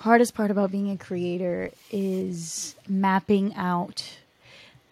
[0.00, 4.18] hardest part about being a creator is mapping out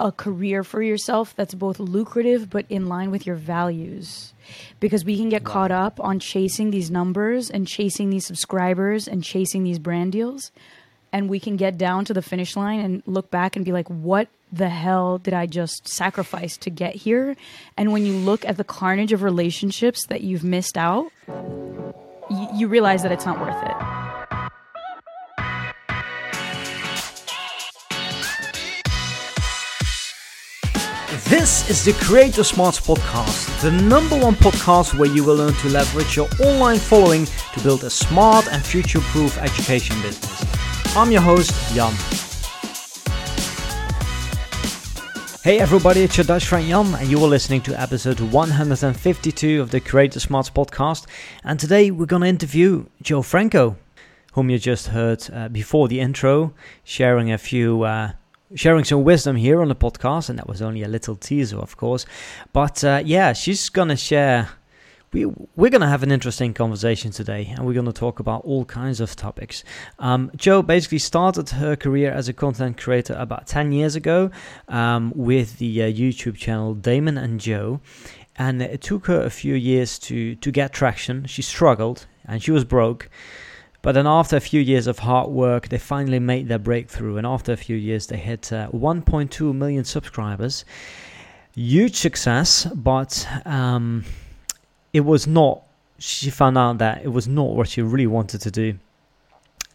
[0.00, 4.32] a career for yourself that's both lucrative but in line with your values.
[4.80, 9.24] Because we can get caught up on chasing these numbers and chasing these subscribers and
[9.24, 10.52] chasing these brand deals.
[11.12, 13.88] And we can get down to the finish line and look back and be like,
[13.88, 17.34] what the hell did I just sacrifice to get here?
[17.77, 22.68] And when you look at the carnage of relationships that you've missed out, y- you
[22.68, 23.88] realize that it's not worth it.
[31.48, 35.70] This is the Creator Smarts Podcast, the number one podcast where you will learn to
[35.70, 40.45] leverage your online following to build a smart and future proof education business.
[40.95, 41.95] I'm your host, Jan.
[45.42, 49.70] Hey everybody, it's your Dutch friend Jan, and you are listening to episode 152 of
[49.70, 51.06] the Creator Smarts Podcast.
[51.45, 53.77] And today we're going to interview Jo Franco,
[54.34, 56.53] whom you just heard uh, before the intro,
[56.84, 57.84] sharing a few.
[57.84, 58.12] Uh,
[58.54, 61.77] sharing some wisdom here on the podcast, and that was only a little teaser, of
[61.77, 62.06] course.
[62.52, 64.50] But uh, yeah, she's gonna share.
[65.12, 69.00] We we're gonna have an interesting conversation today, and we're gonna talk about all kinds
[69.00, 69.64] of topics.
[69.98, 74.30] Um, Jo basically started her career as a content creator about ten years ago
[74.69, 77.80] um, with the uh, YouTube channel Damon and Jo,
[78.36, 81.24] and it took her a few years to to get traction.
[81.26, 83.08] She struggled, and she was broke.
[83.89, 87.17] But then, after a few years of hard work, they finally made their breakthrough.
[87.17, 90.67] And after a few years, they hit uh, 1.2 million subscribers.
[91.55, 94.05] Huge success, but um,
[94.92, 95.62] it was not.
[95.98, 98.78] She found out that it was not what she really wanted to do.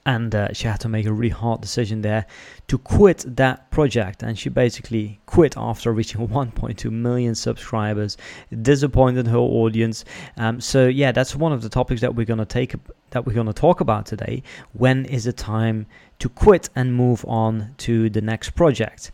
[0.06, 2.26] And uh, she had to make a really hard decision there
[2.68, 4.22] to quit that project.
[4.22, 8.18] And she basically quit after reaching 1.2 million subscribers.
[8.62, 10.04] Disappointed her audience.
[10.38, 12.76] Um, so yeah, that's one of the topics that we're gonna take
[13.12, 14.44] that we're gonna talk about today.
[14.74, 15.86] When is the time
[16.20, 19.12] to quit and move on to the next project?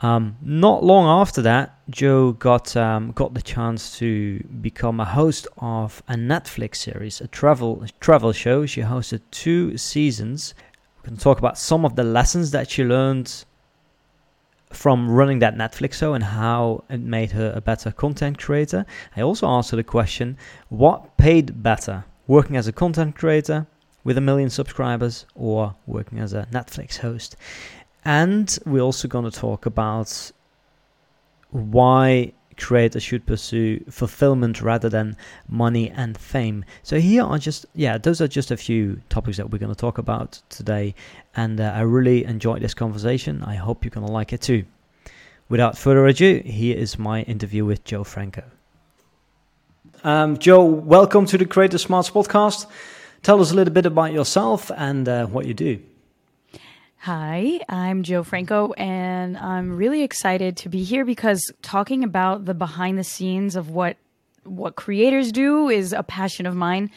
[0.00, 5.48] Um, not long after that, Jo got um, got the chance to become a host
[5.58, 8.64] of a Netflix series, a travel travel show.
[8.64, 10.54] She hosted two seasons.
[11.02, 13.44] Going to talk about some of the lessons that she learned
[14.70, 18.84] from running that Netflix show and how it made her a better content creator.
[19.16, 20.36] I also asked her the question,
[20.68, 23.66] what paid better, working as a content creator
[24.04, 27.36] with a million subscribers or working as a Netflix host?
[28.04, 30.32] And we're also going to talk about
[31.50, 35.16] why creators should pursue fulfillment rather than
[35.48, 36.64] money and fame.
[36.82, 39.80] So here are just yeah, those are just a few topics that we're going to
[39.80, 40.94] talk about today,
[41.36, 43.42] and uh, I really enjoyed this conversation.
[43.42, 44.64] I hope you're going to like it too.
[45.48, 48.44] Without further ado, here is my interview with Jo Franco.
[50.04, 52.66] Um, Jo, welcome to the Creator Smarts podcast.
[53.22, 55.80] Tell us a little bit about yourself and uh, what you do.
[57.02, 62.54] Hi, I'm Jo Franco, and I'm really excited to be here because talking about the
[62.54, 63.96] behind the scenes of what
[64.42, 66.90] what creators do is a passion of mine.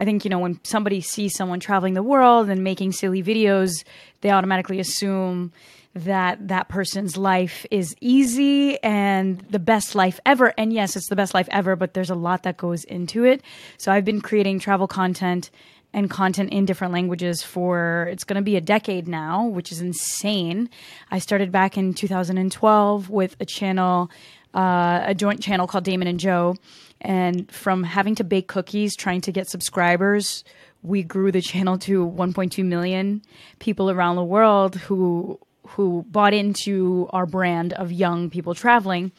[0.00, 3.84] I think you know when somebody sees someone traveling the world and making silly videos,
[4.22, 5.52] they automatically assume
[5.94, 10.52] that that person's life is easy and the best life ever.
[10.58, 13.40] And yes, it's the best life ever, but there's a lot that goes into it.
[13.78, 15.52] So I've been creating travel content
[15.94, 19.80] and content in different languages for it's going to be a decade now, which is
[19.80, 20.68] insane.
[21.10, 24.10] I started back in 2012 with a channel,
[24.54, 26.56] uh, a joint channel called Damon and Jo.
[27.00, 30.42] And from having to bake cookies, trying to get subscribers,
[30.82, 33.22] we grew the channel to 1.2 million
[33.60, 35.38] people around the world who
[35.68, 39.12] who bought into our brand of young people traveling.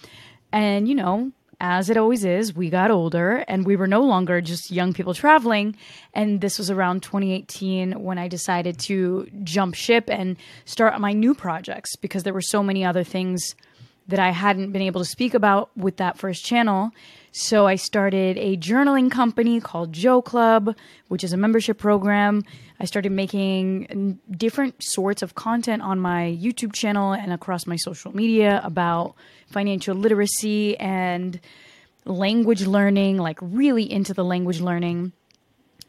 [0.51, 4.41] And you know, as it always is, we got older and we were no longer
[4.41, 5.75] just young people traveling.
[6.13, 11.33] And this was around 2018 when I decided to jump ship and start my new
[11.33, 13.55] projects because there were so many other things
[14.07, 16.91] that I hadn't been able to speak about with that first channel.
[17.37, 20.73] So I started a journaling company called Jo Club,
[21.09, 22.45] which is a membership program.
[22.79, 28.15] I started making different sorts of content on my YouTube channel and across my social
[28.15, 29.15] media about
[29.47, 31.41] financial literacy and
[32.05, 35.11] language learning, like really into the language learning.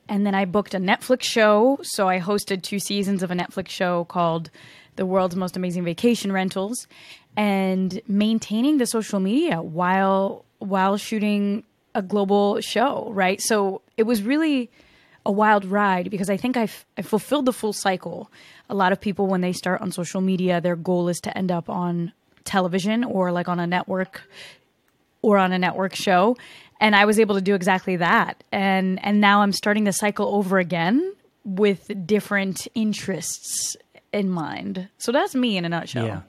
[0.08, 1.78] And then I booked a Netflix show.
[1.80, 4.50] So I hosted two seasons of a Netflix show called
[4.96, 6.88] The World's Most Amazing Vacation Rentals
[7.36, 11.64] and maintaining the social media while while shooting
[11.94, 13.40] a global show, right?
[13.40, 14.70] So it was really
[15.24, 18.30] a wild ride because I think I've, I fulfilled the full cycle.
[18.70, 21.50] A lot of people, when they start on social media, their goal is to end
[21.50, 22.12] up on
[22.44, 24.22] television or like on a network
[25.22, 26.36] or on a network show.
[26.80, 28.44] And I was able to do exactly that.
[28.52, 31.14] And, and now I'm starting the cycle over again
[31.44, 33.76] with different interests
[34.12, 34.88] in mind.
[34.98, 36.06] So that's me in a nutshell.
[36.06, 36.20] Yeah.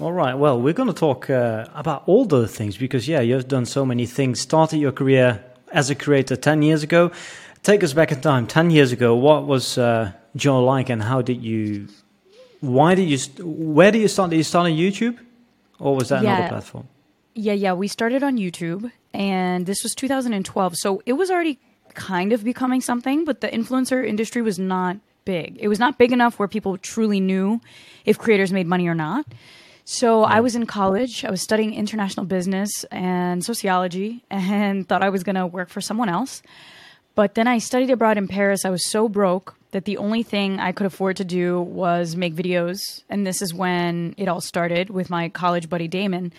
[0.00, 0.34] All right.
[0.34, 3.86] Well, we're going to talk uh, about all those things because, yeah, you've done so
[3.86, 4.40] many things.
[4.40, 7.10] Started your career as a creator 10 years ago.
[7.62, 8.46] Take us back in time.
[8.46, 11.88] 10 years ago, what was uh, Jo like and how did you,
[12.60, 14.30] why did you, where did you start?
[14.30, 15.18] Did you start on YouTube
[15.78, 16.34] or was that Yeah.
[16.36, 16.88] another platform?
[17.34, 17.72] Yeah, yeah.
[17.72, 20.74] We started on YouTube, and this was 2012.
[20.76, 21.58] So it was already
[21.92, 24.96] kind of becoming something, but the influencer industry was not
[25.26, 25.58] big.
[25.60, 27.60] It was not big enough where people truly knew
[28.06, 29.26] if creators made money or not.
[29.88, 31.24] So I was in college.
[31.24, 35.80] I was studying international business and sociology and thought I was going to work for
[35.80, 36.42] someone else.
[37.14, 38.64] But then I studied abroad in Paris.
[38.64, 42.34] I was so broke that the only thing I could afford to do was make
[42.34, 42.78] videos.
[43.08, 46.32] And this is when it all started with my college buddy Damon,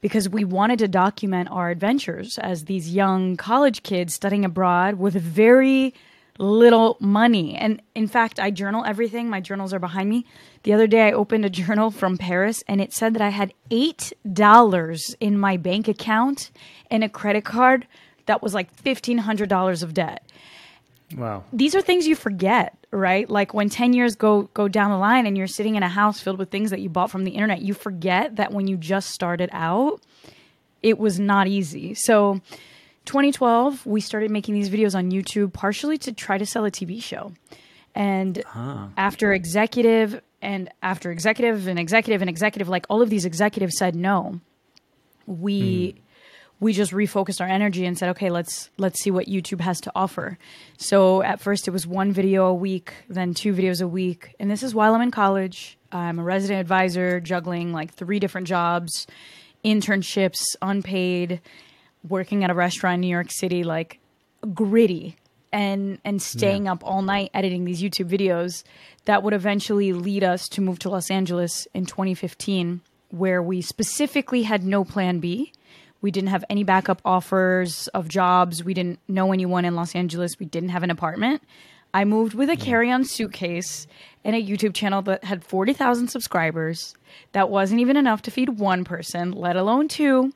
[0.00, 5.14] because we wanted to document our adventures as these young college kids studying abroad with
[5.14, 5.92] very
[6.38, 7.54] little money.
[7.54, 9.28] And in fact, I journal everything.
[9.28, 10.24] My journals are behind me.
[10.62, 13.52] The other day, I opened a journal from Paris and it said that I had
[13.70, 16.50] $8 in my bank account
[16.90, 17.86] and a credit card
[18.26, 20.22] that was like $1,500 of debt
[21.16, 21.44] Wow.
[21.52, 23.28] these are things you forget, right?
[23.28, 26.20] Like when 10 years go go down the line and you're sitting in a house
[26.20, 29.10] filled with things that you bought from the internet, you forget that when you just
[29.10, 30.00] started out,
[30.82, 31.92] it was not easy.
[31.94, 32.40] So
[33.04, 37.02] 2012, we started making these videos on YouTube partially to try to sell a TV
[37.02, 37.32] show.
[37.94, 38.42] And
[38.96, 43.94] after executive and after executive and executive and executive, like all of these executives said
[43.94, 44.40] no,
[45.26, 45.98] we hmm.
[46.60, 49.92] we just refocused our energy and said, okay, let's let's see what YouTube has to
[49.94, 50.38] offer.
[50.78, 54.50] So at first it was one video a week, then two videos a week, and
[54.50, 55.76] this is while I'm in college.
[55.90, 59.06] I'm a resident advisor, juggling like three different jobs,
[59.62, 61.42] internships, unpaid,
[62.08, 63.98] working at a restaurant in New York City, like
[64.54, 65.16] gritty
[65.52, 68.64] and and staying up all night editing these YouTube videos
[69.04, 74.42] that would eventually lead us to move to Los Angeles in 2015 where we specifically
[74.42, 75.52] had no plan B.
[76.00, 78.64] We didn't have any backup offers of jobs.
[78.64, 80.38] We didn't know anyone in Los Angeles.
[80.40, 81.42] We didn't have an apartment.
[81.94, 83.86] I moved with a carry-on suitcase
[84.24, 86.94] and a YouTube channel that had 40,000 subscribers.
[87.32, 90.32] That wasn't even enough to feed one person, let alone two.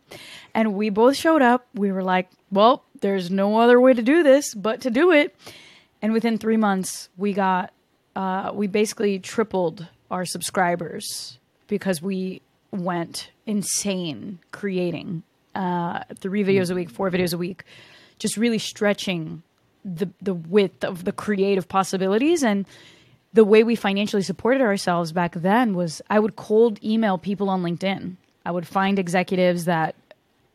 [0.55, 1.67] And we both showed up.
[1.75, 5.35] We were like, well, there's no other way to do this but to do it.
[6.03, 7.73] And within three months, we got,
[8.14, 11.38] uh, we basically tripled our subscribers
[11.69, 15.23] because we went insane creating
[15.55, 17.64] uh, three videos a week, four videos a week,
[18.19, 19.43] just really stretching
[19.87, 22.67] the the width of the creative possibilities and
[23.33, 27.62] the way we financially supported ourselves back then was I would cold email people on
[27.62, 28.17] LinkedIn.
[28.44, 29.94] I would find executives that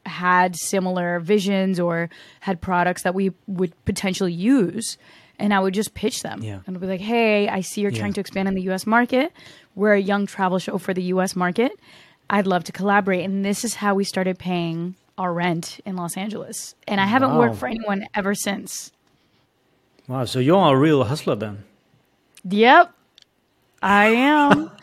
[0.05, 2.09] had similar visions or
[2.41, 4.97] had products that we would potentially use
[5.39, 6.41] and I would just pitch them.
[6.43, 6.59] Yeah.
[6.67, 7.99] And I'd be like, "Hey, I see you're Yeah.
[7.99, 9.31] trying to expand in the US market.
[9.75, 11.71] We're a young travel show for the US market.
[12.29, 16.17] I'd love to collaborate." And this is how we started paying our rent in Los
[16.17, 16.73] Angeles.
[16.87, 17.39] And I haven't Wow.
[17.39, 18.91] worked for anyone ever since.
[20.11, 20.25] Wow.
[20.25, 21.63] So you're a real hustler then.
[22.43, 22.91] Yep.
[23.81, 24.71] I am.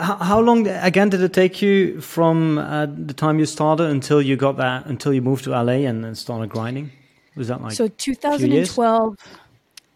[0.00, 4.22] How, how long again did it take you from uh, the time you started until
[4.22, 6.92] you got that until you moved to LA and then started grinding?
[7.34, 9.16] Was that like so 2012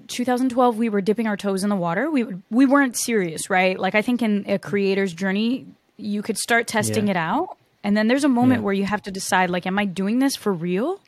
[0.09, 3.95] 2012 we were dipping our toes in the water we we weren't serious right like
[3.95, 7.13] i think in a creator's journey you could start testing Yeah.
[7.13, 8.65] it out and then there's a moment Yeah.
[8.65, 11.01] where you have to decide like am i doing this for real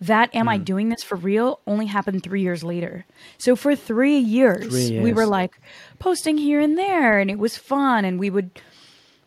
[0.00, 0.50] that am Mm.
[0.50, 3.04] i doing this for real only happened three years later
[3.36, 5.60] so for three years, Three we were like
[5.98, 8.50] posting here and there and it was fun and we would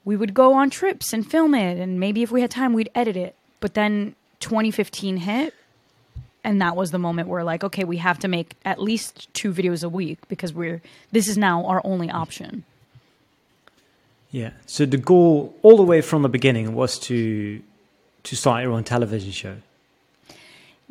[0.05, 2.89] we would go on trips and film it and maybe if we had time we'd
[2.95, 5.53] edit it but then 2015 hit
[6.43, 9.51] and that was the moment where like okay we have to make at least two
[9.53, 12.63] videos a week because we're this is now our only option
[14.33, 14.51] yeah?
[14.65, 17.61] So the goal all the way from the beginning was to
[18.23, 19.55] to start your own television show.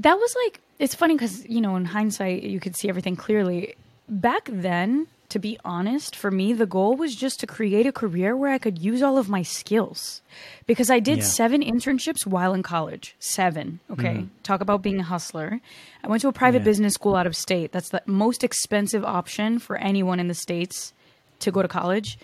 [0.04, 3.74] That was like it's funny because you know in hindsight you could see everything clearly.
[4.08, 8.36] Back then to be honest for me the goal was just to create a career
[8.36, 10.22] where i could use all of my skills.
[10.66, 11.24] Because i did Yeah.
[11.40, 13.14] seven internships while in college.
[13.20, 14.14] Seven okay?
[14.14, 14.42] Mm-hmm.
[14.42, 15.60] Talk about being a hustler.
[16.02, 16.70] I went to a private Yeah.
[16.70, 17.70] business school out of state.
[17.72, 20.92] That's the most expensive option for anyone in the states
[21.44, 22.18] to go to college.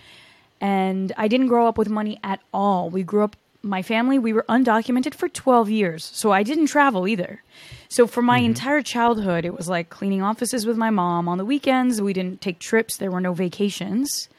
[0.59, 2.89] And I didn't grow up with money at all.
[2.89, 6.03] We grew up, my family, we were undocumented for 12 years.
[6.13, 7.41] So I didn't travel either.
[7.89, 11.27] So for my entire childhood, it was like cleaning offices with my mom.
[11.27, 14.29] On the weekends, we didn't take trips, there were no vacations.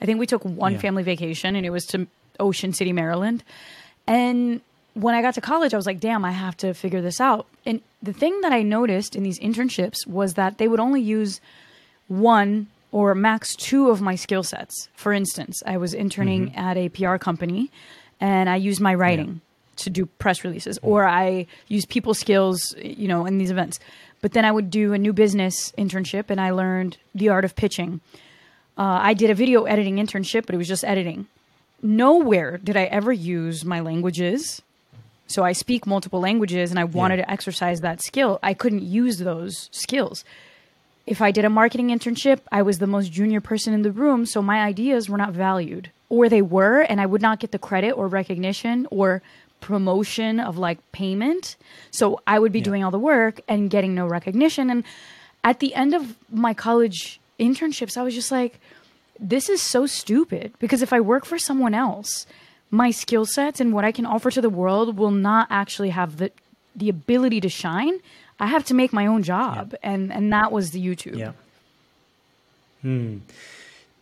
[0.00, 0.78] I think we took one Yeah.
[0.78, 2.06] family vacation, and it was to
[2.38, 3.42] Ocean City, Maryland.
[4.06, 4.60] And
[4.94, 7.46] when I got to college, I was like, damn, I have to figure this out.
[7.66, 11.40] And the thing that I noticed in these internships was that they would only use
[12.08, 14.88] one or max two of my skill sets.
[14.94, 16.58] For instance, I was interning Mm-hmm.
[16.58, 17.70] at a PR company
[18.20, 19.40] and I use my writing
[19.76, 23.78] to do press releases, or I use people skills, you know, in these events.
[24.20, 27.54] But then I would do a new business internship and I learned the art of
[27.54, 28.00] pitching.
[28.76, 31.28] Uh, I did a video editing internship, but it was just editing.
[31.82, 34.60] Nowhere did I ever use my languages.
[35.28, 37.26] So I speak multiple languages and I wanted Yeah.
[37.26, 38.40] to exercise that skill.
[38.42, 40.24] I couldn't use those skills.
[41.06, 44.26] If I did a marketing internship, I was the most junior person in the room,
[44.26, 45.90] so my ideas were not valued.
[46.10, 49.20] Or they were, and I would not get the credit or recognition or
[49.60, 51.56] promotion of like payment.
[51.90, 52.64] So I would be Yeah.
[52.64, 54.70] doing all the work and getting no recognition.
[54.70, 54.84] And
[55.44, 58.58] at the end of my college internships, I was just like,
[59.20, 62.24] this is so stupid because if I work for someone else,
[62.70, 66.16] my skill sets and what I can offer to the world will not actually have
[66.18, 66.30] the
[66.76, 67.98] the ability to shine.
[68.38, 71.16] I have to make my own job, and and that was the YouTube.
[71.18, 71.32] Yeah.
[72.82, 73.18] Hmm.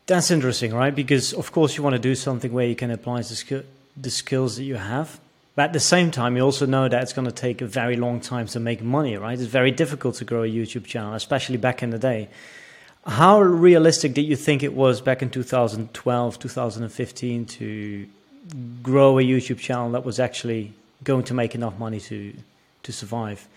[0.06, 0.94] That's interesting, right?
[0.94, 3.62] Because of course you want to do something where you can apply the, skill,
[3.96, 5.18] the skills that you have.
[5.56, 7.96] But at the same time, you also know that it's going to take a very
[7.96, 9.38] long time to make money, right?
[9.38, 12.28] It's very difficult to grow a YouTube channel, especially back in the day.
[13.06, 18.06] How realistic did you think it was back in 2012, 2015 to
[18.82, 20.72] grow a YouTube channel that was actually
[21.02, 22.34] going to make enough money to
[22.82, 23.48] to survive?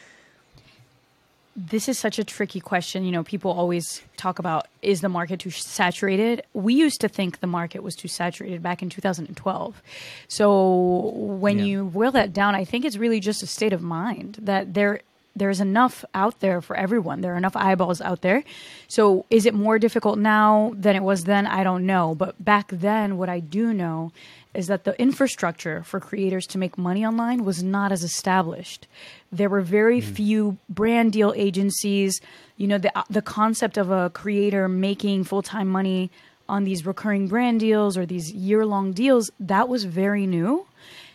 [1.56, 3.03] This is such a tricky question.
[3.03, 6.44] You know, people always talk about is the market too saturated?
[6.53, 9.82] We used to think the market was too saturated back in 2012.
[10.27, 11.65] So when Yeah.
[11.65, 15.01] you boil that down, I think it's really just a state of mind that there
[15.36, 17.22] there's enough out there for everyone.
[17.22, 18.44] There are enough eyeballs out there.
[18.89, 21.48] So is it more difficult now than it was then?
[21.48, 22.13] I don't know.
[22.13, 24.12] But back then, what I do know
[24.53, 28.88] is that the infrastructure for creators to make money online was not as established.
[29.32, 30.13] There were very hmm.
[30.13, 32.20] few brand deal agencies.
[32.58, 36.10] You know, the uh, the concept of a creator making full time money
[36.48, 40.65] on these recurring brand deals or these year long deals that was very new.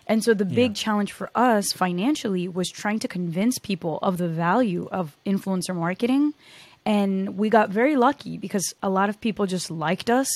[0.07, 0.85] And so the big Yeah.
[0.85, 6.35] challenge for us financially was trying to convince people of the value of influencer marketing.
[6.87, 10.29] And we got very lucky because a lot of people just liked us.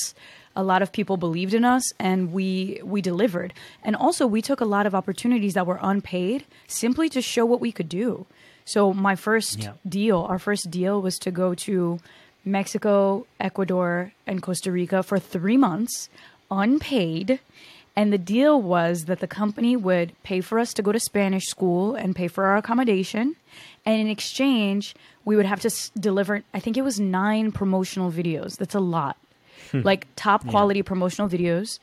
[0.55, 3.53] A lot of people believed in us and we we delivered.
[3.83, 7.61] And also we took a lot of opportunities that were unpaid simply to show what
[7.61, 8.25] we could do.
[8.65, 9.73] So my first Yeah.
[9.87, 11.99] deal, our first deal was to go to
[12.45, 16.09] Mexico, Ecuador, and Costa Rica for 3 months
[16.51, 17.39] unpaid.
[17.95, 21.45] And the deal was that the company would pay for us to go to Spanish
[21.47, 23.35] school and pay for our accommodation.
[23.85, 28.11] And in exchange, we would have to s- deliver, I think it was nine promotional
[28.11, 28.57] videos.
[28.57, 29.17] That's a lot.
[29.71, 29.81] Hmm.
[29.81, 31.79] like top quality promotional videos.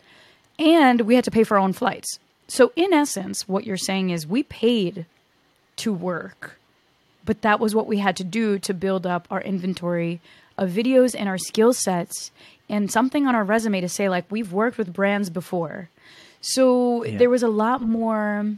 [0.59, 2.19] And we had to pay for our own flights.
[2.49, 5.05] So, in essence, what you're saying is we paid
[5.77, 6.59] to work,
[7.25, 10.21] but that was what we had to do to build up our inventory
[10.57, 12.31] of videos and our skill sets
[12.69, 15.89] and something on our resume to say, like, we've worked with brands before.
[16.41, 17.19] So Yeah.
[17.19, 18.57] there was a lot more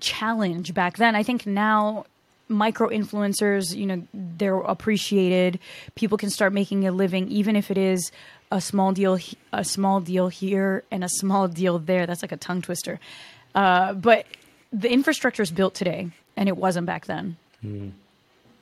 [0.00, 1.14] challenge back then.
[1.16, 2.04] I think now
[2.48, 5.58] micro influencers, you know, they're appreciated.
[5.94, 8.10] People can start making a living even if it is
[8.50, 9.18] a small deal
[9.52, 12.06] a small deal here and a small deal there.
[12.06, 12.98] That's like a tongue twister.
[13.54, 14.26] Uh, but
[14.72, 17.36] the infrastructure is built today and it wasn't back then.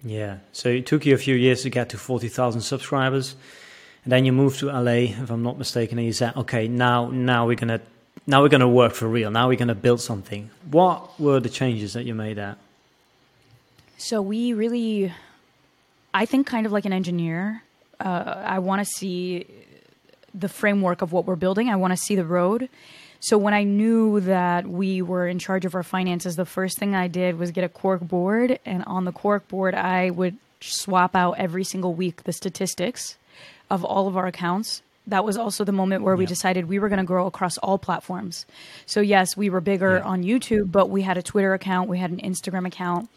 [0.05, 0.39] Yeah.
[0.53, 3.37] So it took you a few years to get to 40,000 subscribers.
[4.05, 7.11] And then you moved to LA, if I'm not mistaken, and you said, okay, now
[7.11, 7.81] now we're gonna
[8.25, 9.33] now we're gonna work for real.
[9.33, 10.49] Now we're gonna build something.
[10.71, 12.57] What were the changes that you made there?
[13.99, 15.13] So we really,
[16.13, 17.63] I think, kind of like an engineer.
[17.99, 19.47] Uh, I want to see
[20.35, 21.71] the framework of what we're building.
[21.71, 22.69] I want to see the road.
[23.21, 26.95] So when I knew that we were in charge of our finances, the first thing
[26.95, 31.17] I did was get a cork board, and on the cork board, I would swap
[31.17, 33.17] out every single week the statistics
[33.71, 34.83] of all of our accounts.
[35.07, 37.79] That was also the moment where we decided we were going to grow across all
[37.79, 38.45] platforms.
[38.87, 40.03] So yes, we were bigger Yeah.
[40.05, 43.09] on YouTube, but we had a Twitter account, we had an Instagram account,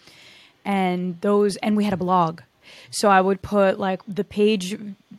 [0.69, 2.41] and those and we had a blog.
[2.91, 4.67] So i would put like the page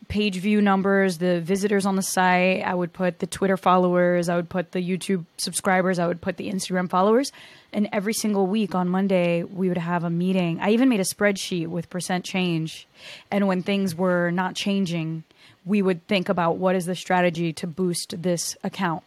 [0.09, 2.62] page view numbers the visitors on the site.
[2.73, 4.28] I would put the twitter followers.
[4.28, 5.99] I would put the youtube subscribers.
[5.99, 7.33] I would put the instagram followers.
[7.73, 10.52] And every single week on monday we would have a meeting.
[10.61, 12.87] I even made a spreadsheet with percent change.
[13.33, 15.25] And when things were not changing
[15.73, 19.02] we would think about what is the strategy to boost this account?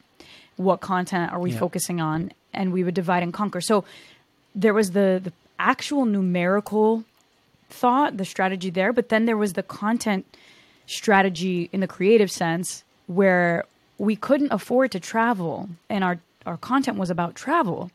[0.67, 1.59] What content are we Yeah.
[1.65, 2.31] focusing on?
[2.53, 3.61] And we would divide and conquer.
[3.61, 3.75] So
[4.63, 5.33] there was the the
[5.63, 7.03] actual numerical
[7.69, 10.25] thought, the strategy there, but then there was the content
[10.85, 13.65] strategy in the creative sense where
[13.97, 17.89] we couldn't afford to travel and our our content was about travel.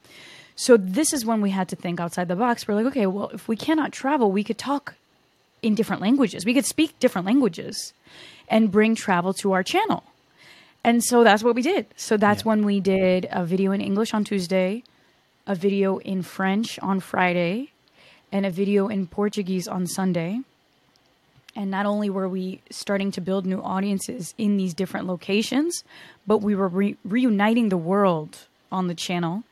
[0.57, 2.67] So this is when we had to think outside the box.
[2.67, 4.95] We're like, okay, well, if we cannot travel, we could talk
[5.61, 6.47] in different languages.
[6.47, 7.93] We could speak different languages
[8.49, 10.03] and bring travel to our channel.
[10.83, 11.87] And so that's what we did.
[11.97, 12.49] So that's Yeah.
[12.49, 14.83] when we did a video in English on Tuesday,
[15.49, 17.73] a video in French on Friday,
[18.31, 20.41] and a video in Portuguese on Sunday.
[21.57, 25.83] And not only were we starting to build new audiences in these different locations,
[26.27, 29.43] but we were re- reuniting the world on the channel.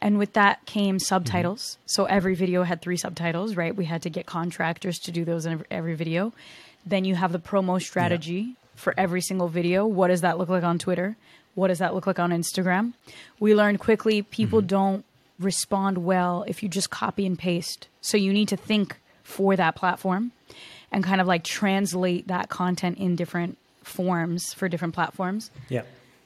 [0.00, 1.02] And with that came mm-hmm.
[1.02, 1.76] subtitles.
[1.84, 3.76] So every video had three subtitles, right?
[3.76, 6.32] We had to get contractors to do those in every- every video.
[6.86, 9.86] Then you have the promo strategy for every single video.
[9.86, 11.16] What does that look like on Twitter?
[11.54, 12.94] What does that look like on Instagram?
[13.38, 14.66] We learned quickly people mm-hmm.
[14.66, 15.04] don't
[15.44, 17.88] respond well if you just copy and paste.
[18.00, 20.32] So you need to think for that platform
[20.90, 25.50] and kind of like translate that content in different forms for different platforms.
[25.68, 25.82] Yeah.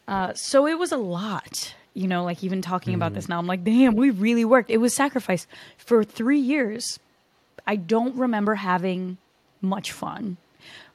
[0.09, 3.47] Uh, so it was a lot, you know, like even talking about this now, I'm
[3.47, 4.71] like, damn, we really worked.
[4.71, 5.47] It was sacrifice
[5.79, 6.99] for three years.
[7.67, 9.19] I don't remember having
[9.61, 10.37] much fun,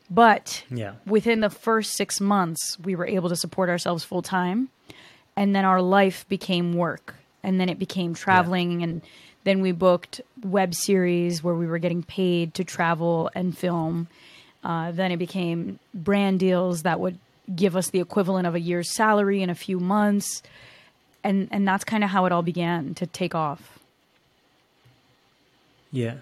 [0.10, 0.94] but Yeah.
[1.06, 4.70] within the first six months, we were able to support ourselves full time.
[5.36, 7.16] And then our life became work.
[7.44, 8.84] And then it became traveling.
[8.84, 9.02] And
[9.44, 14.08] then we booked web series where we were getting paid to travel and film.
[14.64, 17.18] Uh, then it became brand deals that would
[17.56, 20.44] give us the equivalent of a year's salary in a few months.
[21.24, 23.80] And, and that's kind of how it all began to take off.
[25.92, 26.16] Yeah,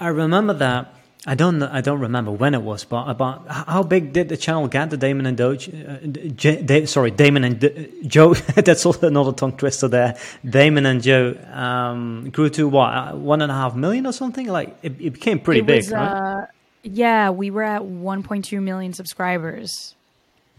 [0.00, 0.94] I remember that.
[1.26, 4.36] I don't know, I don't remember when it was, but about how big did the
[4.36, 4.90] channel get?
[4.90, 5.96] The Damon and Doge, uh,
[6.36, 8.34] J, Da- sorry, Damon and D- Jo.
[8.54, 10.18] that's also another tongue twister there.
[10.48, 14.46] Damon and Jo um, grew to what uh, one and a half million or something.
[14.48, 16.10] Like it, it became pretty It big, was, right?
[16.42, 16.46] uh,
[16.82, 19.94] yeah, we were at 1.2 million subscribers.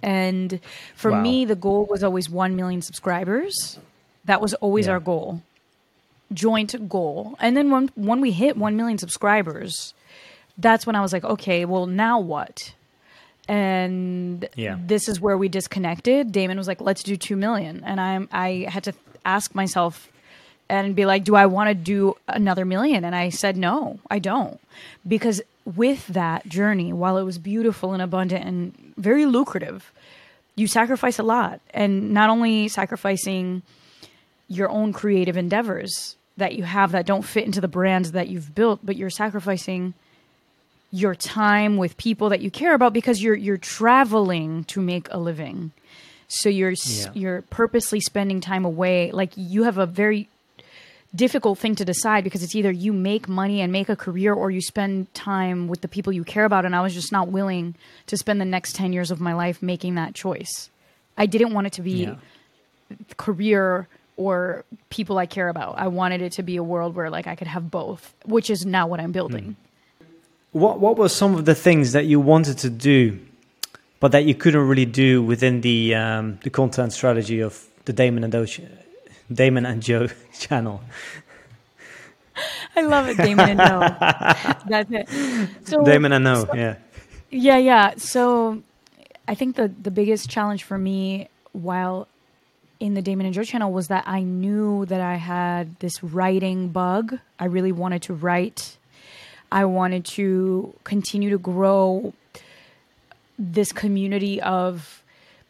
[0.02, 0.60] And
[0.96, 1.22] for Wow.
[1.22, 3.78] me, the goal was always 1 million subscribers.
[4.26, 4.94] That was always Yeah.
[4.94, 5.42] our goal,
[6.34, 7.36] joint goal.
[7.40, 9.94] And then when, when we hit 1 million subscribers,
[10.58, 12.74] that's when I was like, okay, well, now what?
[13.48, 14.78] And Yeah.
[14.82, 16.32] this is where we disconnected.
[16.32, 17.84] Damon was like, let's do 2 million.
[17.86, 18.94] And I'm, I had to
[19.26, 20.10] ask myself,
[20.68, 23.06] and be like, do I want to do another million?
[23.06, 24.60] And I said, no, I don't.
[25.08, 29.92] Because with that journey, while it was beautiful and abundant and very lucrative,
[30.56, 31.60] you sacrifice a lot.
[31.72, 33.62] And not only sacrificing
[34.48, 38.56] your own creative endeavors that you have that don't fit into the brands that you've
[38.56, 39.94] built, but you're sacrificing
[41.02, 45.20] your time with people that you care about because you're you're traveling to make a
[45.30, 45.72] living.
[46.28, 47.12] So you're Yeah.
[47.22, 49.12] you're purposely spending time away.
[49.12, 50.22] Like you have a very
[51.24, 54.52] difficult thing to decide because it's either you make money and make a career or
[54.52, 57.76] you spend time with the people you care about and I was just not willing
[58.08, 60.70] to spend the next 10 years of my life making that choice.
[61.18, 62.16] I didn't want it to be Yeah.
[63.18, 65.78] career or people I care about.
[65.78, 68.66] I wanted it to be a world where like I could have both, which is
[68.66, 69.56] now what I'm building.
[70.56, 73.20] What What were some of the things that you wanted to do,
[74.00, 78.24] but that you couldn't really do within the um, the content strategy of the Damon
[78.24, 78.62] and Doge,
[79.30, 80.08] Damon and Jo
[80.40, 80.80] channel?
[82.74, 83.80] I love it, Damon and Jo.
[84.70, 85.10] That's it.
[85.66, 86.76] So Damon and No, yeah,
[87.30, 87.94] Yeah, yeah.
[87.98, 88.64] So
[89.28, 92.08] I think the the biggest challenge for me while
[92.80, 96.70] in the Damon and Jo channel was that I knew that I had this writing
[96.70, 97.20] bug.
[97.40, 98.78] I really wanted to write.
[99.56, 102.14] I wanted to continue to grow
[103.40, 105.02] this community of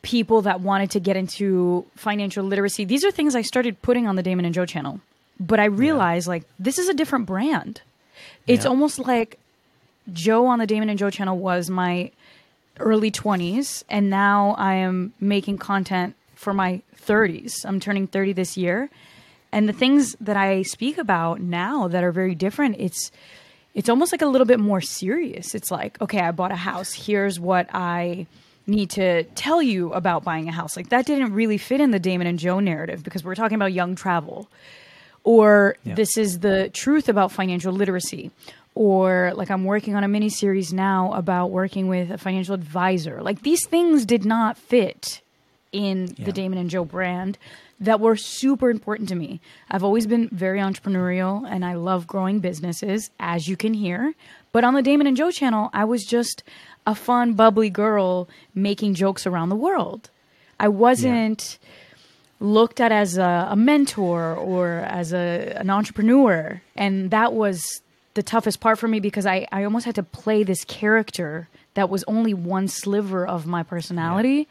[0.03, 2.85] people that wanted to get into financial literacy.
[2.85, 4.99] These are things I started putting on the Damon and Jo channel.
[5.39, 7.81] But I realized like this is a different brand.
[8.45, 8.69] It's Yeah.
[8.69, 9.39] almost like
[10.13, 12.11] Jo on the Damon and Jo channel was my
[12.79, 17.65] early 20s and now I am making content for my 30s.
[17.65, 18.91] I'm turning 30 this year.
[19.51, 23.11] And the things that I speak about now that are very different, it's
[23.75, 25.53] it's almost like a little bit more serious.
[25.53, 26.93] It's like, okay, I bought a house.
[26.93, 28.25] Here's what I
[28.65, 30.75] need to tell you about buying a house.
[30.75, 33.73] Like that didn't really fit in the Damon and Jo narrative because we're talking about
[33.73, 34.49] young travel
[35.23, 35.93] or Yeah.
[35.95, 38.31] this is the truth about financial literacy
[38.75, 43.21] or like i'm working on a mini series now about working with a financial advisor
[43.23, 45.21] like these things did not fit
[45.83, 46.25] in Yeah.
[46.25, 47.37] the damon and jo brand
[47.87, 52.39] that were super important to me i've always been very entrepreneurial and i love growing
[52.39, 54.13] businesses as you can hear
[54.53, 56.43] but on the damon and jo channel i was just
[56.87, 60.09] a fun bubbly girl making jokes around the world
[60.59, 61.59] i wasn't
[62.39, 64.67] looked at as a, a mentor or
[65.01, 66.61] as a, an entrepreneur.
[66.75, 67.63] And that was
[68.13, 71.89] the toughest part for me because I, I almost had to play this character that
[71.89, 74.45] was only one sliver of my personality Yeah.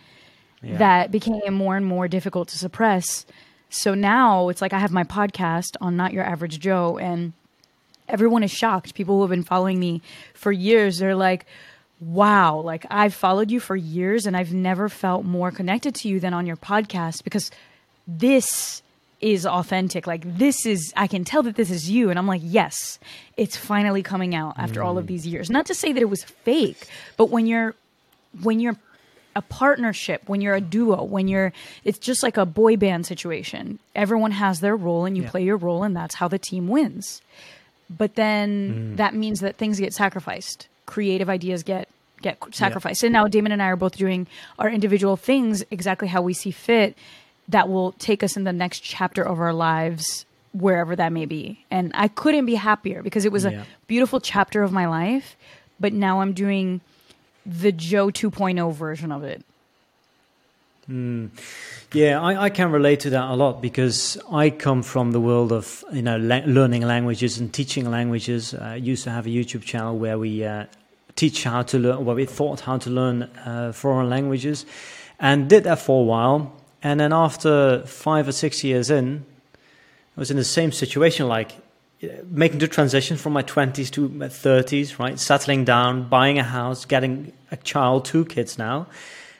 [0.78, 3.26] That became more and more difficult to suppress
[3.68, 7.32] So now it's like I have my podcast on Not Your Average Jo, and
[8.08, 8.94] everyone is shocked.
[8.94, 10.00] People who have been following me
[10.34, 11.46] for years, they're like,
[12.00, 16.20] wow, like I've followed you for years and I've never felt more connected to you
[16.20, 17.50] than on your podcast because
[18.06, 18.82] this
[19.20, 20.06] is authentic.
[20.06, 22.10] Like this is, I can tell that this is you.
[22.10, 22.98] And I'm like, yes,
[23.36, 24.84] it's finally coming out after mm.
[24.84, 25.08] all of mm.
[25.08, 25.50] these years.
[25.50, 27.74] Not to say that it was fake, but when you're,
[28.42, 28.76] when you're
[29.36, 31.52] a partnership, when you're a duo, when you're,
[31.84, 33.78] it's just like a boy band situation.
[33.94, 35.30] Everyone has their role and you yeah.
[35.30, 37.22] play your role and that's how the team wins.
[37.90, 38.96] But then mm.
[38.96, 40.68] that means that things get sacrificed.
[40.86, 41.88] Creative ideas get
[42.22, 43.02] get sacrificed.
[43.02, 43.08] Yeah.
[43.08, 44.26] And now Damon and I are both doing
[44.58, 46.96] our individual things exactly how we see fit
[47.48, 51.64] that will take us in the next chapter of our lives wherever that may be.
[51.70, 53.62] And I couldn't be happier because it was yeah.
[53.62, 55.36] a beautiful chapter of my life,
[55.78, 56.80] but now I'm doing
[57.46, 59.44] the Jo 2.0 version of it.
[60.88, 61.30] Mm.
[61.94, 65.50] Yeah, I, I, can relate to that a lot because I come from the world
[65.50, 68.52] of you know learning languages and teaching languages.
[68.52, 70.66] I used to have a YouTube channel where we uh,
[71.16, 74.66] teach how to learn, where we thought how to learn uh, foreign languages,
[75.18, 76.52] and did that for a while.
[76.82, 79.24] And then after five or six years in,
[80.16, 81.60] I was in the same situation, like uh,
[82.28, 85.18] making the transition from my 20s to my 30s, right?
[85.18, 88.86] Settling down, buying a house, getting a child, two kids now.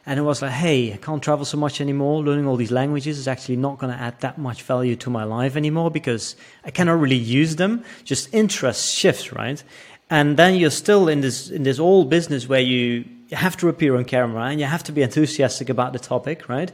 [0.06, 2.22] And it was like, hey, I can't travel so much anymore.
[2.22, 5.24] Learning all these languages is actually not going to add that much value to my
[5.24, 7.84] life anymore because I cannot really use them.
[8.04, 9.62] Just interest shifts, right?
[10.10, 13.96] And then you're still in this in this old business where you have to appear
[13.96, 16.70] on camera and you have to be enthusiastic about the topic, right?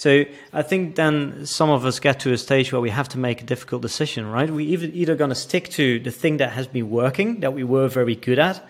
[0.00, 3.18] So I think then some of us get to a stage where we have to
[3.18, 4.48] make a difficult decision, right?
[4.48, 7.64] We either either going to stick to the thing that has been working, that we
[7.64, 8.66] were very good at,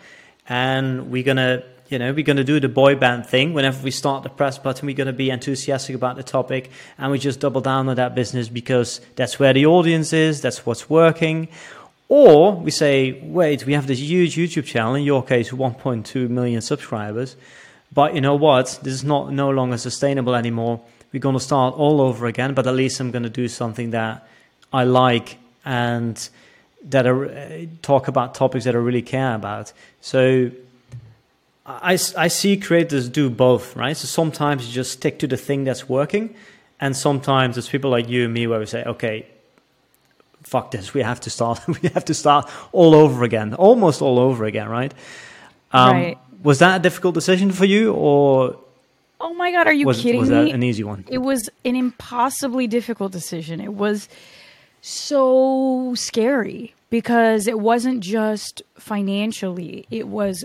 [0.49, 3.55] and we're going to you know, we're going to do the boy band thing.
[3.55, 7.13] Whenever we start the press button, we're going to be enthusiastic about the topic and
[7.13, 10.91] we just double down on that business because that's where the audience is, that's what's
[10.91, 11.47] working.
[12.09, 16.61] Or we say, wait, we have this huge YouTube channel, in your case, 1.2 million
[16.61, 17.37] subscribers.
[17.93, 18.81] But you know what?
[18.83, 20.81] This is not no longer sustainable anymore.
[21.13, 23.91] We're going to start all over again, but at least I'm going to do something
[23.91, 24.27] that
[24.73, 26.29] I like and
[26.85, 29.73] that I talk about topics that I really care about.
[30.01, 30.51] So
[31.67, 33.97] I, I see creators do both, right?
[33.97, 36.35] So sometimes you just stick to the thing that's working,
[36.81, 39.27] and sometimes it's people like you and me where we say, okay,
[40.43, 44.19] fuck this, we have to start, we have to start all over again, almost all
[44.19, 44.95] over again, right?
[45.73, 46.19] Um, right.
[46.43, 48.57] Was that a difficult decision for you, or?
[49.21, 50.37] Oh my god, are you was, kidding was me?
[50.37, 51.05] Was that an easy one?
[51.09, 53.61] It was an impossibly difficult decision.
[53.61, 54.09] It was
[54.81, 60.45] so scary because it wasn't just financially; it was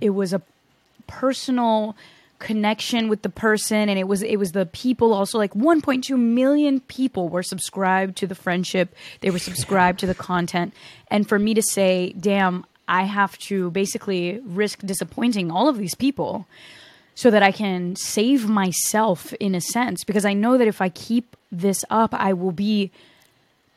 [0.00, 0.40] it was a
[1.06, 1.96] personal
[2.38, 6.80] connection with the person and it was it was the people also like 1.2 million
[6.80, 10.74] people were subscribed to the friendship they were subscribed to the content
[11.08, 15.94] and for me to say damn i have to basically risk disappointing all of these
[15.94, 16.46] people
[17.14, 20.88] so that i can save myself in a sense because i know that if i
[20.88, 22.90] keep this up i will be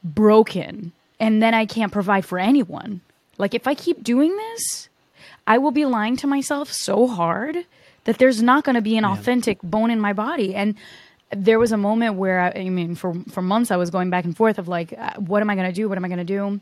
[0.04, 3.02] broken and then i can't provide for anyone
[3.38, 4.90] like if i keep doing this
[5.48, 7.66] I will be lying to myself so hard
[8.04, 9.14] that there's not going to be an yeah.
[9.14, 10.54] authentic bone in my body.
[10.54, 10.76] And
[11.32, 14.26] there was a moment where I, I, mean, for for months I was going back
[14.26, 15.88] and forth of like, uh, what am I going to do?
[15.88, 16.60] What am I going to do?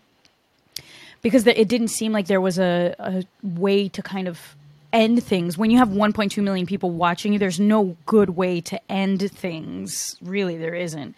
[1.24, 4.56] Because it didn't seem like there was a, a way to kind of
[4.96, 5.58] end things.
[5.58, 10.16] When you have 1.2 million people watching you, there's no good way to end things.
[10.22, 11.16] Really, there isn't.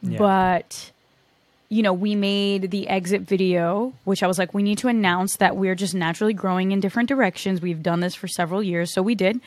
[0.00, 0.18] Yeah.
[0.18, 0.92] But
[1.68, 5.36] you know, we made the exit video, which I was like, we need to announce
[5.36, 7.60] that we're just naturally growing in different directions.
[7.60, 9.40] We've done this for several years, so we did.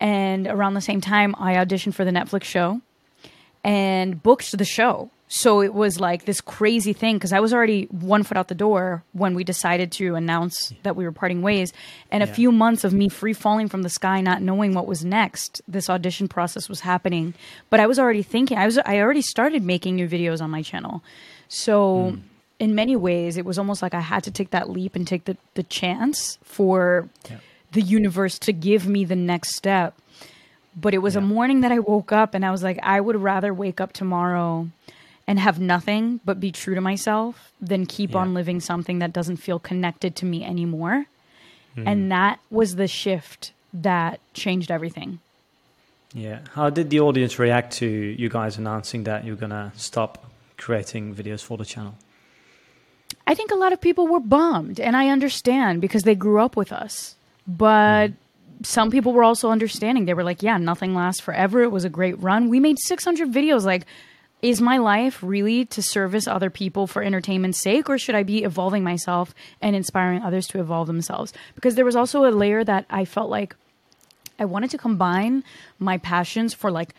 [0.00, 2.80] And around the same time, I auditioned for the Netflix show
[3.62, 5.10] and booked the show.
[5.34, 8.54] So it was like this crazy thing because I was already one foot out the
[8.54, 11.72] door when we decided to announce that we were parting ways.
[12.10, 15.06] And a few months of me free falling from the sky, not knowing what was
[15.06, 17.32] next, this audition process was happening.
[17.70, 20.60] But I was already thinking, I was I already started making new videos on my
[20.60, 21.02] channel.
[21.48, 22.20] So, mm.
[22.58, 25.24] in many ways, it was almost like I had to take that leap and take
[25.24, 27.38] the, the chance for yeah.
[27.72, 29.94] the universe to give me the next step.
[30.76, 31.22] But it was yeah.
[31.22, 33.94] a morning that I woke up and I was like, I would rather wake up
[33.94, 34.68] tomorrow
[35.26, 38.18] and have nothing but be true to myself than keep yeah.
[38.18, 41.06] on living something that doesn't feel connected to me anymore.
[41.76, 41.86] Mm.
[41.86, 45.20] And that was the shift that changed everything.
[46.14, 46.40] Yeah.
[46.52, 51.14] How did the audience react to you guys announcing that you're going to stop creating
[51.14, 51.94] videos for the channel?
[53.26, 56.56] I think a lot of people were bummed, and I understand because they grew up
[56.56, 57.14] with us.
[57.46, 58.14] But mm.
[58.66, 60.06] some people were also understanding.
[60.06, 61.62] They were like, "Yeah, nothing lasts forever.
[61.62, 62.48] It was a great run.
[62.48, 63.64] We made 600 videos.
[63.64, 63.84] Like,
[64.42, 68.42] is my life really to service other people for entertainment's sake or should i be
[68.42, 71.32] evolving myself and inspiring others to evolve themselves?
[71.54, 73.54] Because there was also a layer that i felt like
[74.38, 75.44] i wanted to combine
[75.78, 76.92] my passions for like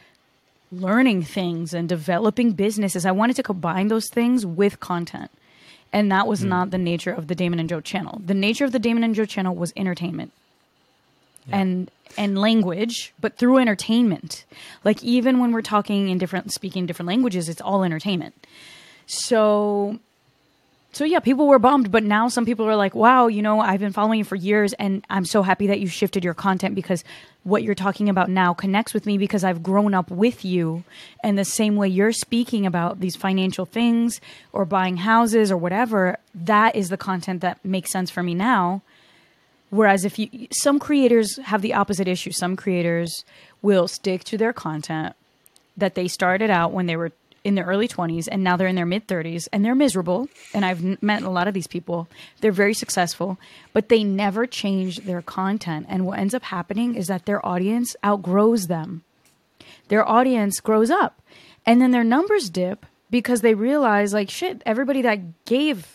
[0.71, 3.06] learning things and developing businesses.
[3.06, 5.29] I wanted to combine those things with content.
[5.91, 6.49] And that was hmm.
[6.49, 8.19] not the nature of the damon and jo channel.
[8.25, 10.32] The nature of the damon and jo channel was entertainment
[11.51, 14.45] and and language, but through entertainment.
[14.84, 18.36] Like even when we're talking in different speaking different languages, it's all entertainment.
[19.06, 19.99] So
[20.93, 23.79] so yeah, people were bummed, but now some people are like, "Wow, you know, I've
[23.79, 27.03] been following you for years and I'm so happy that you shifted your content because
[27.43, 30.84] what you're talking about now connects with me because I've grown up with you
[31.23, 34.21] and the same way you're speaking about these financial things
[34.53, 38.84] or buying houses or whatever, that is the content that makes sense for me now."
[39.73, 42.31] Whereas if you, some creators have the opposite issue.
[42.31, 43.25] Some creators
[43.63, 45.15] will stick to their content
[45.75, 47.12] that they started out when they were
[47.43, 50.29] in their early 20s and now they're in their mid 30s and they're miserable.
[50.53, 52.07] And I've met a lot of these people.
[52.39, 53.39] They're very successful,
[53.73, 55.88] but they never change their content.
[55.89, 59.01] And what ends up happening is that their audience outgrows them.
[59.88, 61.19] Their audience grows up
[61.65, 65.92] and then their numbers dip because they realize, like, shit, everybody that gave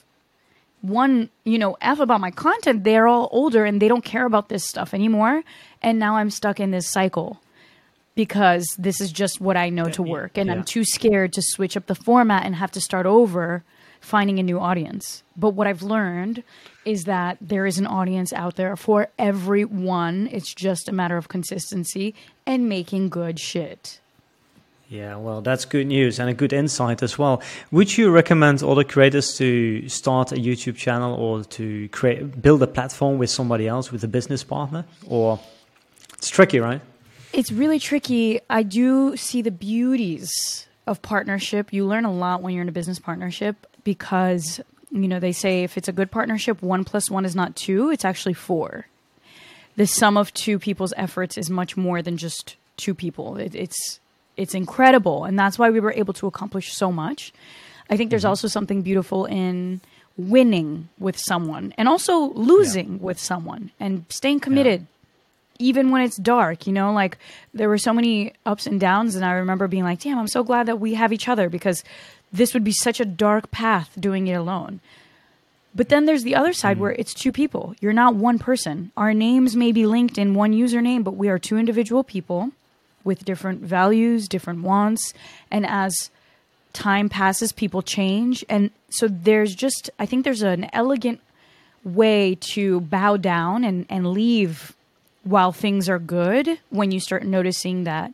[0.81, 4.49] one, you know, F about my content, they're all older and they don't care about
[4.49, 5.43] this stuff anymore.
[5.83, 7.41] And now I'm stuck in this cycle
[8.15, 10.37] because this is just what I know to work.
[10.37, 10.55] And yeah.
[10.55, 13.63] I'm too scared to switch up the format and have to start over
[14.01, 15.23] finding a new audience.
[15.37, 16.43] But what I've learned
[16.85, 20.29] is that there is an audience out there for everyone.
[20.33, 22.15] It's just a matter of consistency
[22.47, 24.01] and making good shit.
[24.89, 27.43] Yeah, well, that's good news and a good insight as well.
[27.71, 32.67] Would you recommend other creators to start a YouTube channel or to create build a
[32.67, 34.87] platform with somebody else, with a business partner?
[35.07, 35.41] Or
[36.15, 36.81] it's tricky, right?
[37.35, 38.41] It's really tricky.
[38.49, 41.71] I do see the beauties of partnership.
[41.71, 44.59] You learn a lot when you're in a business partnership because,
[44.91, 47.91] you know, they say if it's a good partnership, one plus one is not two,
[47.91, 48.87] it's actually four.
[49.77, 53.37] The sum of two people's efforts is much more than just two people.
[53.37, 54.01] It, it's
[54.39, 57.33] it's incredible, and that's why we were able to accomplish so much.
[57.91, 58.31] I think there's mm-hmm.
[58.31, 59.81] also something beautiful in
[60.17, 64.87] winning with someone and also losing with someone and staying committed
[65.59, 67.19] even when it's dark, you know, like
[67.53, 69.17] there were so many ups and downs.
[69.17, 71.83] And I remember being like, damn, I'm so glad that we have each other because
[72.33, 74.81] this would be such a dark path doing it alone.
[75.75, 76.83] But then there's the other side mm-hmm.
[76.83, 77.75] where it's two people.
[77.81, 78.93] You're not one person.
[78.97, 82.53] Our names may be linked in one username, but we are two individual people
[83.05, 85.15] with different values, different wants.
[85.51, 86.11] And as
[86.73, 88.45] time passes, people change.
[88.49, 91.21] And so there's just, I think there's an elegant
[91.85, 94.75] way to bow down and, and leave
[95.25, 98.13] while things are good when you start noticing that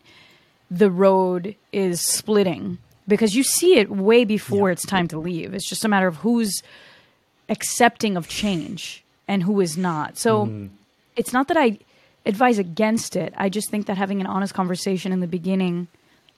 [0.70, 5.54] the road is splitting because you see it way before it's time to leave.
[5.54, 6.62] It's just a matter of who's
[7.48, 10.18] accepting of change and who is not.
[10.18, 10.66] So mm-hmm.
[11.16, 11.78] it's not that I
[12.26, 13.32] advise against it.
[13.36, 15.88] I just think that having an honest conversation in the beginning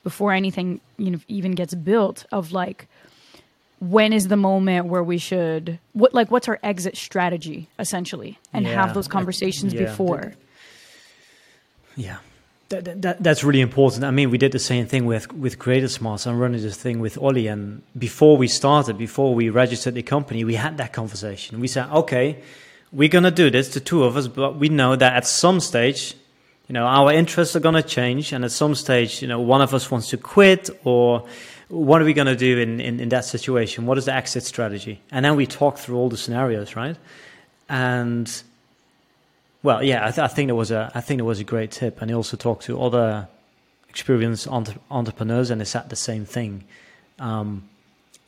[0.03, 2.87] before anything you know even gets built of like
[3.81, 8.65] when is the moment where we should what like what's our exit strategy essentially and
[8.67, 9.85] Yeah, have those conversations yeah.
[9.85, 10.35] before.
[11.97, 12.19] Yeah.
[12.69, 14.03] That, that- that, that's really important.
[14.05, 16.27] I mean, we did the same thing with, with Creator Smarts.
[16.27, 17.47] I'm running this thing with Olly.
[17.47, 21.61] And before we started, before we registered the company, we had that conversation.
[21.61, 22.43] We said, okay,
[22.97, 25.61] we're going to do this, the two of us, but we know that at some
[25.61, 26.15] stage,
[26.67, 28.33] you know, our interests are going to change.
[28.33, 31.27] And at some stage, you know, one of us wants to quit or
[31.69, 33.85] what are we going to do in, in, in that situation?
[33.85, 35.03] What is the exit strategy?
[35.11, 36.97] And then we talk through all the scenarios, right?
[37.69, 38.43] And
[39.63, 41.73] well, yeah, I, th- I think it was a I think it was a great
[41.73, 43.27] tip, and he also talked to other
[43.89, 46.63] experienced entre- entrepreneurs, and they said the same thing.
[47.19, 47.69] Um,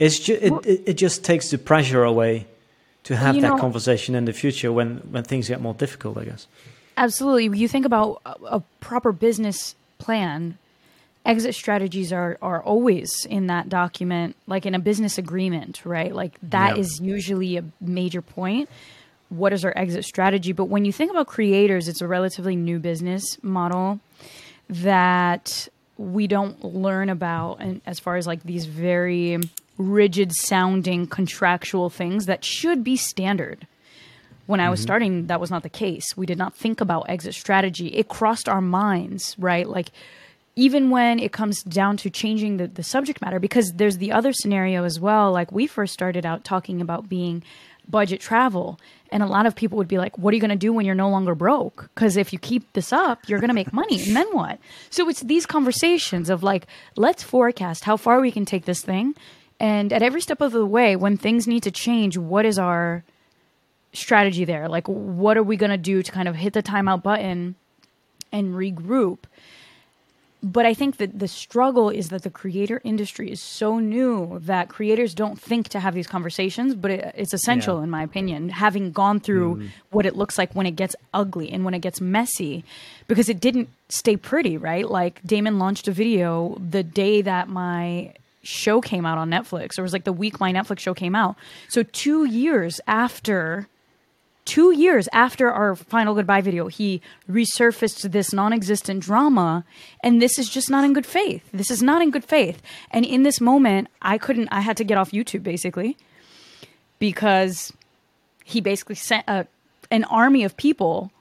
[0.00, 2.48] it's ju- it, it, it just takes the pressure away
[3.08, 6.16] to have you that know- conversation in the future when when things get more difficult,
[6.18, 6.46] I guess.
[6.96, 7.58] Absolutely.
[7.58, 10.58] You think about a, proper business plan.
[11.24, 16.12] Exit strategies are, are always in that document, like in a business agreement, right?
[16.14, 16.80] Like that Yeah.
[16.82, 18.68] is usually a major point.
[19.28, 20.52] What is our exit strategy?
[20.52, 24.00] But when you think about creators, it's a relatively new business model
[24.70, 29.38] that we don't learn about and as far as like these very
[29.78, 33.66] rigid sounding contractual things that should be standard
[34.48, 34.84] when I was mm-hmm.
[34.84, 36.16] starting, that was not the case.
[36.16, 37.88] We did not think about exit strategy.
[37.88, 39.68] It crossed our minds, right?
[39.68, 39.90] Like,
[40.56, 44.32] even when it comes down to changing the, the subject matter, because there's the other
[44.32, 45.30] scenario as well.
[45.32, 47.42] Like, we first started out talking about being
[47.86, 48.80] budget travel.
[49.12, 50.86] And a lot of people would be like, what are you going to do when
[50.86, 51.90] you're no longer broke?
[51.94, 54.02] Because if you keep this up, you're going to make money.
[54.02, 54.58] And then what?
[54.88, 59.14] So it's these conversations of like, let's forecast how far we can take this thing.
[59.60, 63.02] And at every step of the way, when things need to change, what is our
[63.92, 64.68] strategy there?
[64.68, 67.56] Like, what are we going to do to kind of hit the timeout button
[68.30, 69.18] and regroup?
[70.42, 74.68] but I think that the struggle is that the creator industry is so new that
[74.68, 77.84] creators don't think to have these conversations, but it, it's essential, Yeah.
[77.84, 79.66] in my opinion, having gone through mm-hmm.
[79.90, 82.64] what it looks like when it gets ugly and when it gets messy,
[83.08, 84.88] because it didn't stay pretty, right?
[84.88, 89.78] Like Damon launched a video the day that my show came out on Netflix.
[89.78, 91.36] It was like the week my Netflix show came out.
[91.68, 93.68] So two years after
[94.48, 99.62] two years after our final goodbye video, he resurfaced this non existent drama.
[100.02, 101.46] And this is just not in good faith.
[101.52, 102.62] This is not in good faith.
[102.90, 105.98] And in this moment, I couldn't, I had to get off YouTube basically
[106.98, 107.74] because
[108.42, 109.46] he basically sent a,
[109.90, 111.12] an army of people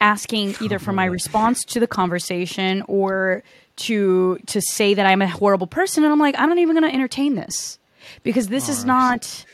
[0.00, 3.42] asking either for my response to the conversation or
[3.78, 6.90] to to say that I'm a horrible person and I'm like I'm not even going
[6.90, 7.78] to entertain this
[8.22, 9.44] because this is oh, not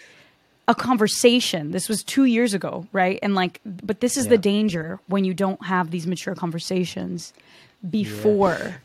[0.67, 1.73] a conversation.
[1.73, 3.19] This was 2 years ago, right?
[3.23, 7.33] And like but this is the danger when you don't have these mature conversations
[7.89, 8.81] before.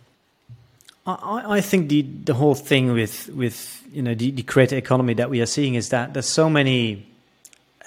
[1.05, 4.77] I, I I think the the whole thing with with you know the, the creator
[4.77, 7.05] economy that we are seeing is that there's so many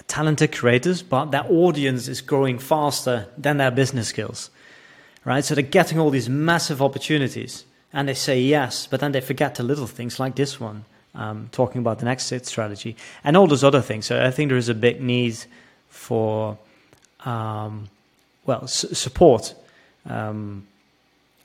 [0.07, 4.49] talented creators, but their audience is growing faster than their business skills,
[5.25, 5.43] right?
[5.43, 9.55] So they're getting all these massive opportunities, and they say yes, but then they forget
[9.55, 13.63] the little things like this one, um, talking about the next strategy, and all those
[13.63, 14.05] other things.
[14.05, 15.37] So I think there is a big need
[15.89, 16.57] for,
[17.25, 17.89] um,
[18.45, 19.53] well, support.
[20.05, 20.67] Um,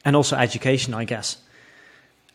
[0.05, 1.37] and also education, I guess.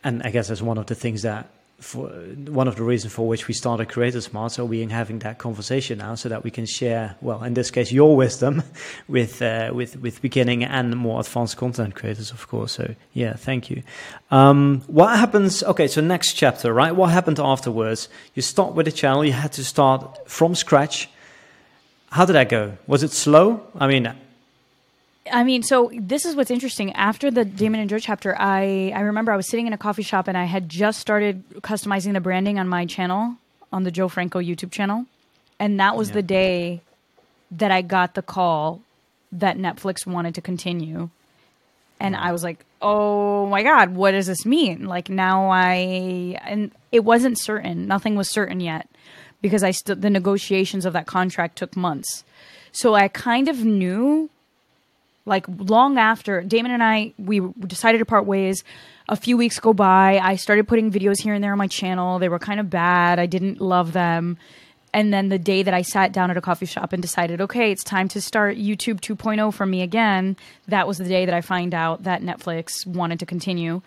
[0.03, 1.47] And I guess that's one of the things that,
[1.83, 5.19] for one of the reasons for which we started Creator Smart, so we are having
[5.19, 8.63] that conversation now, so that we can share, well, in this case, your wisdom
[9.07, 12.71] with uh, with with beginning and more advanced content creators, of course.
[12.71, 13.83] So yeah, thank you.
[14.31, 15.61] Um, what happens?
[15.63, 16.95] Okay, so next chapter, right?
[16.95, 18.07] What happened afterwards?
[18.33, 19.25] You start with a channel.
[19.25, 21.09] You had to start from scratch.
[22.09, 22.77] How did that go?
[22.87, 23.67] Was it slow?
[23.75, 24.13] I mean,
[25.31, 26.91] I mean, so this is what's interesting.
[26.93, 30.03] After the Damon and Jo chapter, I I remember I was sitting in a coffee
[30.03, 33.35] shop and I had just started customizing the branding on my channel
[33.71, 35.05] on the Jo Franco YouTube channel,
[35.59, 36.15] and that was Yeah.
[36.15, 36.81] the day
[37.51, 38.81] that I got the call
[39.31, 41.09] that Netflix wanted to continue,
[41.99, 46.71] and I was like, "Oh my god, what does this mean?" Like now I and
[46.91, 47.87] it wasn't certain.
[47.87, 48.89] Nothing was certain yet
[49.41, 52.25] because I still the negotiations of that contract took months.
[52.73, 54.29] So I kind of knew
[55.25, 58.63] like long after Damon and I we decided to part ways.
[59.09, 60.19] A few weeks go by.
[60.19, 62.19] I started putting videos here and there on my channel.
[62.19, 63.19] They were kind of bad.
[63.19, 64.37] I didn't love them.
[64.93, 67.71] And then the day that I sat down at a coffee shop and decided, okay,
[67.71, 71.41] it's time to start YouTube 2.0 for me again, that was the day that I
[71.41, 73.81] find out that Netflix wanted to continue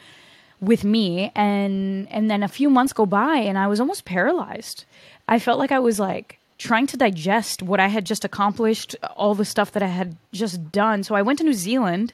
[0.60, 4.84] with me and and then a few months go by and I was almost paralyzed.
[5.28, 9.34] I felt like I was like trying to digest what I had just accomplished, all
[9.34, 11.02] the stuff that I had just done.
[11.02, 12.12] So I went to New Zealand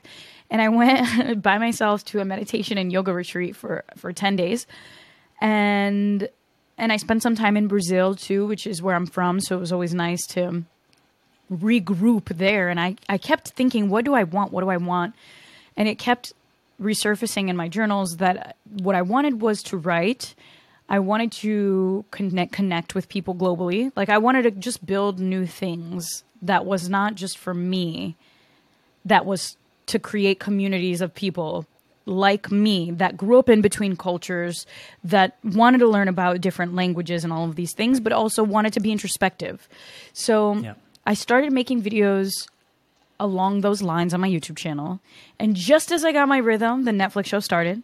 [0.51, 4.67] and I went by myself to a meditation and yoga retreat for for 10 days.
[5.41, 6.29] And
[6.79, 9.61] and I spent some time in Brazil too, which is where I'm from, so it
[9.61, 10.65] was always nice to
[11.51, 14.53] regroup there and I I kept thinking what do I want?
[14.53, 15.15] What do I want?
[15.77, 16.33] And it kept
[16.81, 20.35] resurfacing in my journals that what I wanted was to write.
[20.93, 23.91] I wanted to connect connect with people globally.
[23.97, 28.15] Like I wanted to just build new things that was not just for me.
[29.07, 31.67] That was to create communities of people
[32.05, 34.67] like me that grew up in between cultures
[35.03, 38.73] that wanted to learn about different languages and all of these things but also wanted
[38.75, 39.69] to be introspective.
[40.13, 40.75] So Yeah.
[41.07, 42.31] I started making videos
[43.19, 45.01] along those lines on my YouTube channel.
[45.39, 47.83] And just as I got my rhythm, the Netflix show started.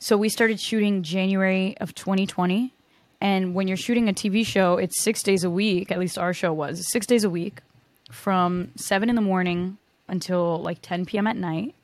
[0.00, 2.72] So we started shooting January of 2020.
[3.20, 5.90] And when you're shooting a TV show, it's six days a week.
[5.90, 7.62] At least our show was six days a week
[8.08, 11.26] from seven in the morning until like 10 p.m.
[11.26, 11.74] at night.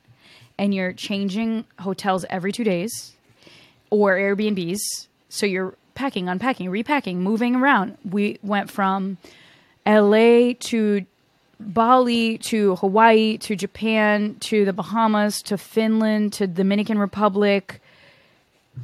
[0.57, 3.17] And you're changing hotels every two days
[3.89, 4.79] or Airbnbs.
[5.27, 7.97] So you're packing, unpacking, repacking, moving around.
[8.09, 9.17] We went from
[9.85, 11.05] LA to
[11.59, 17.81] Bali to Hawaii to Japan to the Bahamas to Finland to Dominican Republic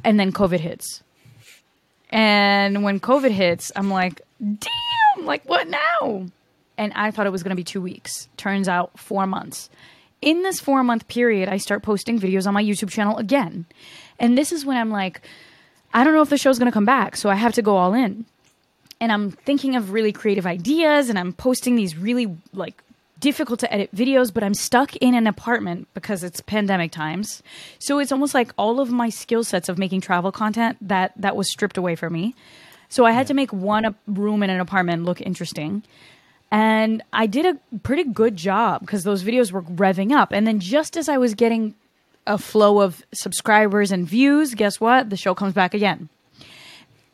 [0.04, 1.02] and then COVID hits.
[2.10, 6.26] And when COVID hits, I'm like, damn, like what now?
[6.76, 8.28] And I thought it was going to be 2 weeks.
[8.36, 9.70] Turns out 4 months.
[10.20, 13.66] In this 4 month period, I start posting videos on my YouTube channel again.
[14.18, 15.20] And this is when I'm like
[15.94, 17.76] I don't know if the show's going to come back, so I have to go
[17.76, 18.24] all in
[19.02, 22.82] and I'm thinking of really creative ideas and I'm posting these really like
[23.22, 27.42] difficult to edit videos, but I'm stuck in an apartment because it's pandemic times.
[27.78, 31.36] So it's almost like all of my skill sets of making travel content that that
[31.36, 32.34] was stripped away from me.
[32.90, 35.82] So I had to make one room in an apartment look interesting.
[36.50, 40.32] And I did a pretty good job because those videos were revving up.
[40.32, 41.74] And then just as I was getting
[42.26, 45.08] a flow of subscribers and views, guess what?
[45.08, 46.10] The show comes back again.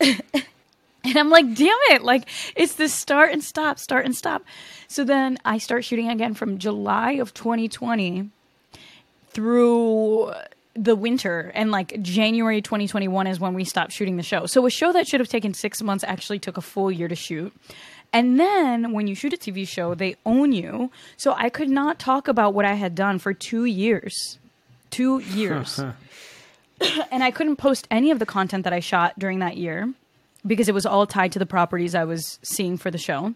[1.09, 2.03] And I'm like, damn it.
[2.03, 4.45] Like, it's this start and stop, start and stop.
[4.89, 8.29] So then I start shooting again from July of 2020
[9.31, 10.33] through
[10.75, 11.51] the winter.
[11.55, 14.47] And like January 2021 is when we stopped shooting the show.
[14.47, 17.17] So a show that should have taken six months actually took a full year to
[17.17, 17.53] shoot.
[18.13, 20.91] And then when you shoot a TV show, they own you.
[21.17, 24.39] So I could not talk about what I had done for two years.
[24.91, 25.79] Two years.
[27.11, 29.93] and I couldn't post any of the content that I shot during that year
[30.47, 33.35] because it was all tied to the properties I was seeing for the show.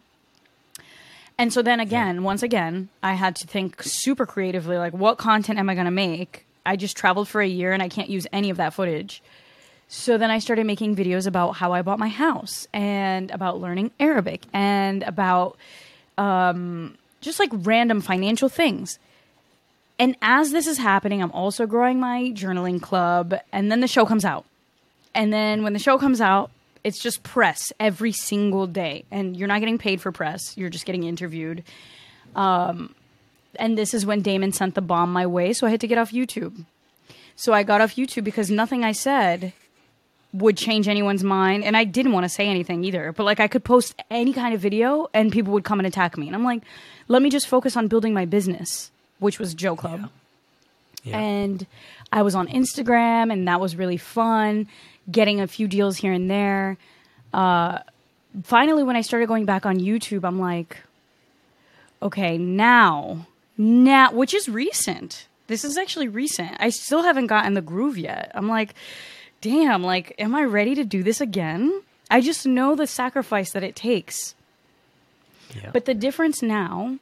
[1.39, 2.21] And so then again, yeah.
[2.21, 5.91] once again, I had to think super creatively like, what content am I going to
[5.91, 6.47] make?
[6.65, 9.23] I just traveled for a year and I can't use any of that footage.
[9.89, 13.91] So then I started making videos about how I bought my house and about learning
[14.01, 15.59] Arabic and about
[16.17, 18.99] um, just like random financial things.
[19.99, 23.35] And as this is happening, I'm also growing my journaling club.
[23.53, 24.45] And then the show comes out.
[25.15, 26.51] And then when the show comes out,
[26.85, 30.57] it's just press every single day, and you're not getting paid for press.
[30.57, 31.63] You're just getting interviewed.
[32.35, 32.95] Um,
[33.57, 35.99] and this is when Damon sent the bomb my way, so I had to get
[35.99, 36.65] off YouTube.
[37.37, 39.53] So I got off YouTube because nothing I said
[40.33, 43.13] would change anyone's mind, and I didn't want to say anything either.
[43.13, 46.17] But like, I could post any kind of video, and people would come and attack
[46.17, 46.63] me, and I'm like,
[47.09, 50.01] let me just focus on building my business, which was Jo Club.
[50.01, 50.09] Yeah.
[51.05, 51.19] Yeah.
[51.19, 51.67] And
[52.13, 54.69] I was on Instagram, and that was really fun
[55.11, 56.77] getting a few deals here and there.
[57.33, 57.79] Uh,
[58.45, 60.79] finally, when I started going back on YouTube, I'm like,
[62.01, 63.27] okay, now,
[63.57, 65.27] now, which is recent.
[65.47, 66.57] This is actually recent.
[66.59, 68.31] I still haven't gotten the groove yet.
[68.35, 68.75] I'm like,
[69.41, 71.83] damn, like, am I ready to do this again?
[72.11, 74.35] I just know the sacrifice that it takes.
[75.55, 75.71] Yeah.
[75.73, 76.99] But the difference now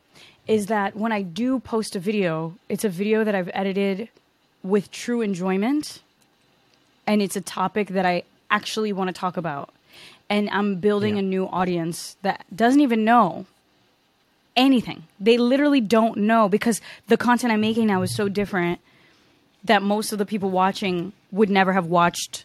[0.47, 4.09] is that when I do post a video, it's a video that I've edited
[4.63, 6.03] with true enjoyment
[7.07, 9.71] and it's a topic that I actually want to talk about.
[10.29, 11.21] And I'm building yeah.
[11.21, 13.47] a new audience that doesn't even know
[14.57, 15.05] anything.
[15.19, 18.81] They literally don't know because the content I'm making now is so different
[19.65, 22.45] that most of the people watching would never have watched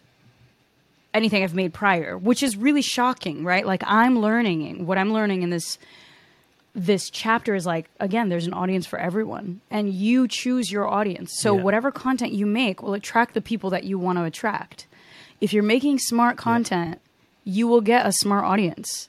[1.14, 3.66] anything I've made prior, which is really shocking, right?
[3.66, 5.78] Like I'm learning what I'm learning in this
[6.76, 11.32] this chapter is like again there's an audience for everyone and you choose your audience.
[11.40, 11.62] So yeah.
[11.62, 14.86] whatever content you make will attract the people that you want to attract.
[15.40, 17.00] If you're making smart content
[17.44, 17.54] yeah.
[17.54, 19.08] you will get a smart audience.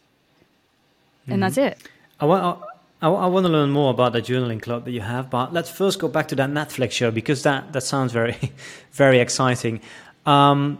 [1.27, 1.41] And mm-hmm.
[1.41, 1.77] that's it.
[2.21, 2.63] I want,
[3.01, 5.69] I, I want to learn more about the journaling club that you have but let's
[5.69, 8.37] first go back to that netflix show because that, that sounds very
[8.93, 9.81] very exciting.
[10.25, 10.79] Um,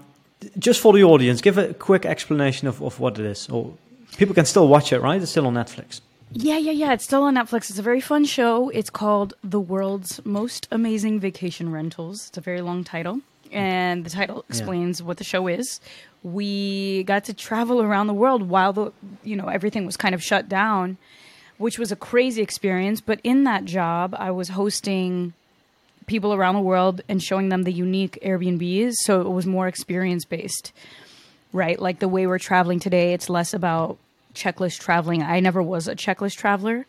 [0.57, 3.49] just for the audience give a quick explanation of, of what it is.
[3.49, 3.73] Or
[4.15, 5.21] people can still watch it right?
[5.21, 5.99] It's still on netflix
[6.32, 6.93] yeah, yeah, yeah.
[6.93, 7.69] It's still on Netflix.
[7.69, 8.69] It's a very fun show.
[8.69, 12.28] It's called The World's Most Amazing Vacation Rentals.
[12.28, 13.21] It's a very long title.
[13.51, 15.05] And the title explains yeah.
[15.05, 15.80] what the show is.
[16.23, 18.91] We got to travel around the world while the
[19.23, 20.97] you know everything was kind of shut down,
[21.57, 22.99] which was a crazy experience.
[22.99, 25.34] But in that job, I was hosting
[26.07, 28.93] people around the world and showing them the unique Airbnbs.
[29.01, 30.73] So it was more experience based,
[31.53, 31.80] right?
[31.80, 33.97] Like the way we're traveling today, it's less about
[34.38, 35.23] checklist traveling.
[35.23, 36.85] I never was a checklist traveler,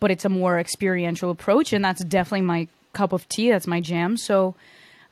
[0.00, 3.50] but it's a more experiential approach, and that's definitely my cup of tea.
[3.50, 4.16] That's my jam.
[4.16, 4.54] So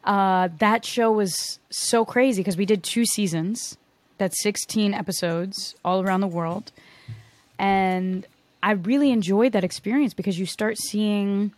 [0.04, 3.76] uh, that show was so crazy because we did two seasons.
[4.18, 6.72] That's 16 episodes all around the world.
[7.58, 8.26] And
[8.62, 11.52] I really enjoyed that experience because you start seeing,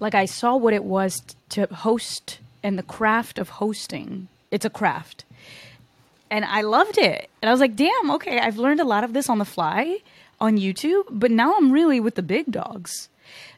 [0.00, 4.28] like, I saw what it was to host and the craft of hosting.
[4.50, 5.24] It's a craft
[6.32, 7.28] and I loved it.
[7.42, 9.98] And I was like, damn, okay, I've learned a lot of this on the fly
[10.40, 13.10] on YouTube, but now I'm really with the big dogs.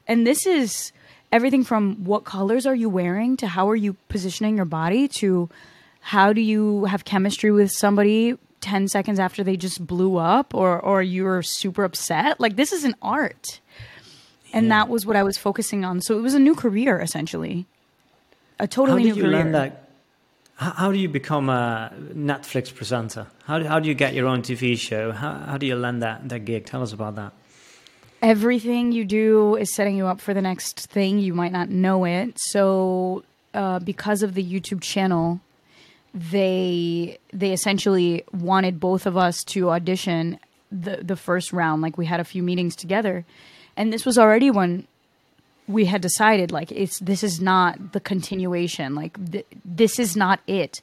[0.08, 0.90] And this is
[1.30, 5.48] everything from what colors are you wearing to how are you positioning your body to
[6.00, 10.80] how do you have chemistry with somebody 10 seconds after they just blew up or
[10.80, 12.40] or you're super upset.
[12.40, 13.60] Like this is an art.
[14.52, 14.80] And yeah.
[14.80, 16.00] that was what I was focusing on.
[16.00, 17.66] So it was a new career essentially.
[18.58, 19.44] A totally how did new you career.
[19.44, 19.83] Learn that
[20.56, 23.26] how, do you become a Netflix presenter?
[23.44, 25.12] How do, how do you get your own TV show?
[25.12, 26.66] How, how do you land that, that gig?
[26.66, 27.32] Tell us about that.
[28.22, 31.18] Everything you do is setting you up for the next thing.
[31.18, 32.38] You might not know it.
[32.38, 35.40] So, uh, because of the YouTube channel,
[36.14, 40.38] they they essentially wanted both of us to audition
[40.72, 41.82] the the first round.
[41.82, 43.26] Like we had a few meetings together,
[43.76, 44.86] and this was already when
[45.66, 48.94] we had decided like it's this is not the continuation.
[48.94, 50.80] Like th- this is not it.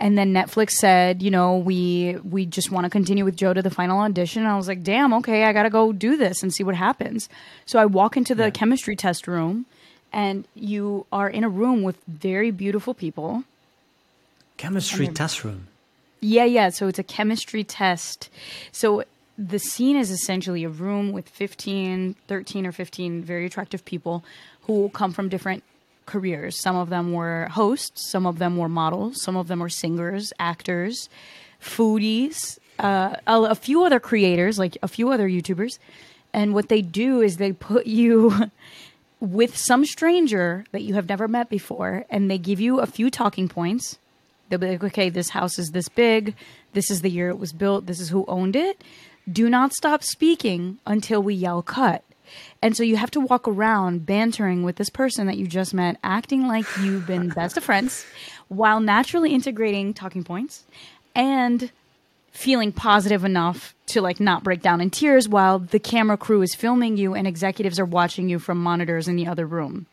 [0.00, 3.62] And then Netflix said, you know, we we just want to continue with Jo to
[3.62, 4.42] the final audition.
[4.42, 7.28] And I was like, damn, okay, I gotta go do this and see what happens.
[7.66, 9.66] So I walk into the chemistry test room,
[10.12, 13.44] and you are in a room with very beautiful people.
[14.56, 15.68] Chemistry test room.
[16.20, 16.68] Yeah, yeah.
[16.70, 18.28] So it's a chemistry test.
[18.72, 19.04] So
[19.38, 24.24] the scene is essentially a room with 15, 13 or 15 very attractive people
[24.62, 25.62] who come from different
[26.06, 26.60] careers.
[26.60, 30.32] Some of them were hosts, some of them were models, some of them were singers,
[30.40, 31.08] actors,
[31.62, 35.78] foodies, uh, a, a few other creators, like a few other YouTubers.
[36.32, 38.50] And what they do is they put you
[39.20, 43.10] with some stranger that you have never met before, and they give you a few
[43.10, 43.98] talking points.
[44.48, 46.34] They'll be like, okay, this house is this big.
[46.72, 47.86] This is the year it was built.
[47.86, 48.82] This is who owned it.
[49.30, 52.02] Do not stop speaking until we yell cut.
[52.60, 55.96] And so you have to walk around bantering with this person that you just met,
[56.02, 58.04] acting like you've been best of friends,
[58.48, 60.64] while naturally integrating talking points
[61.14, 61.70] and
[62.32, 66.54] feeling positive enough to like not break down in tears while the camera crew is
[66.54, 69.86] filming you and executives are watching you from monitors in the other room.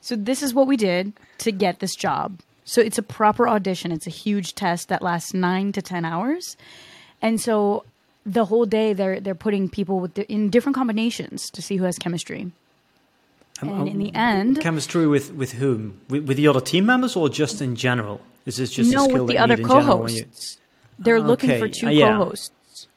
[0.00, 2.40] So this is what we did to get this job.
[2.64, 3.92] So it's a proper audition.
[3.92, 6.56] It's a huge test that lasts 9 to 10 hours.
[7.20, 7.84] And so
[8.32, 11.84] the whole day they're they're putting people with the, in different combinations to see who
[11.84, 12.42] has chemistry.
[13.60, 16.00] Um, And um, in the end, chemistry with with whom?
[16.08, 18.20] With, with the other team members or just in general?
[18.46, 20.58] Is this just a no, skill with the other need in general when you- co-hosts.
[21.00, 22.08] They're looking for two uh, yeah.
[22.18, 22.88] co-hosts.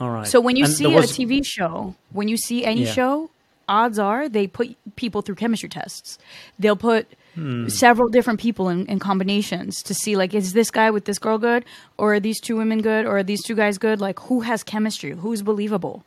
[0.00, 0.26] All right.
[0.26, 2.92] So when you And see there a TV show, when you see any Yeah.
[2.92, 3.30] show,
[3.68, 6.18] odds are they put people through chemistry tests.
[6.58, 7.68] They'll put Hmm.
[7.68, 11.38] several different people in, in combinations to see like is this guy with this girl
[11.38, 11.64] good,
[11.98, 14.00] or are these two women good, or are these two guys good?
[14.00, 15.12] Like who has chemistry?
[15.12, 16.04] Who's believable?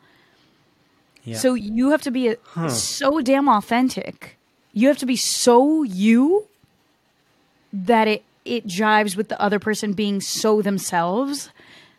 [1.27, 1.37] yeah.
[1.37, 4.37] So you have to be a, so damn authentic.
[4.71, 6.47] You have to be so you
[7.73, 11.49] that it it jives with the other person being so themselves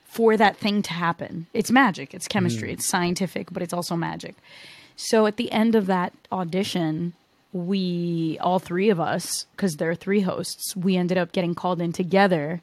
[0.04, 1.46] for that thing to happen.
[1.52, 2.14] It's magic.
[2.14, 2.72] It's chemistry.
[2.72, 4.34] It's scientific, but it's also magic.
[4.96, 7.12] So at the end of that audition,
[7.52, 11.80] we all three of us, because there are three hosts, we ended up getting called
[11.80, 12.60] in together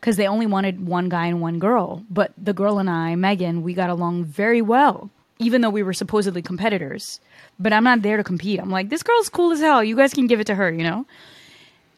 [0.00, 2.04] because they only wanted one guy and one girl.
[2.08, 5.92] But the girl and I, Megan, we got along very well, even though we were
[5.92, 7.20] supposedly competitors.
[7.58, 8.60] But I'm not there to compete.
[8.60, 9.82] I'm like, this girl's cool as hell.
[9.82, 11.06] You guys can give it to her, you know?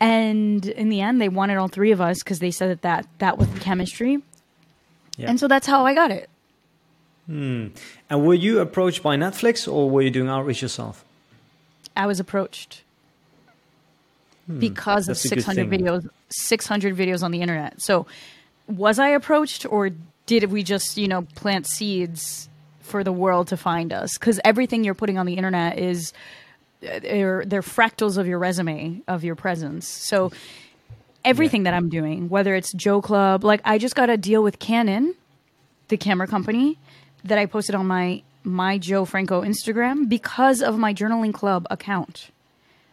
[0.01, 3.07] And in the end, they wanted all three of us because they said that, that
[3.19, 4.23] that was the chemistry.
[5.17, 5.29] Yeah.
[5.29, 6.31] And so that's how I got it.
[7.27, 7.67] hmm.
[8.09, 11.05] And were you approached by Netflix or were you doing outreach yourself?
[11.99, 12.83] I was approached
[14.59, 15.21] because of Hmm.
[15.21, 17.83] that's a good 600 videos, 600 videos on the internet.
[17.83, 18.07] So,
[18.67, 19.91] was I approached, or
[20.27, 22.49] did we just, you know, plant seeds
[22.81, 24.17] for the world to find us?
[24.19, 26.13] Because everything you're putting on the internet is
[26.81, 29.87] they're they're fractals of your resume of your presence.
[29.87, 30.33] So.
[31.25, 34.61] Everything that I'm doing, whether it's Jo Club, like I just got a deal with
[34.61, 35.15] Canon,
[35.89, 36.79] the camera company,
[37.25, 42.31] that I posted on my my Jo Franco Instagram because of my journaling club account.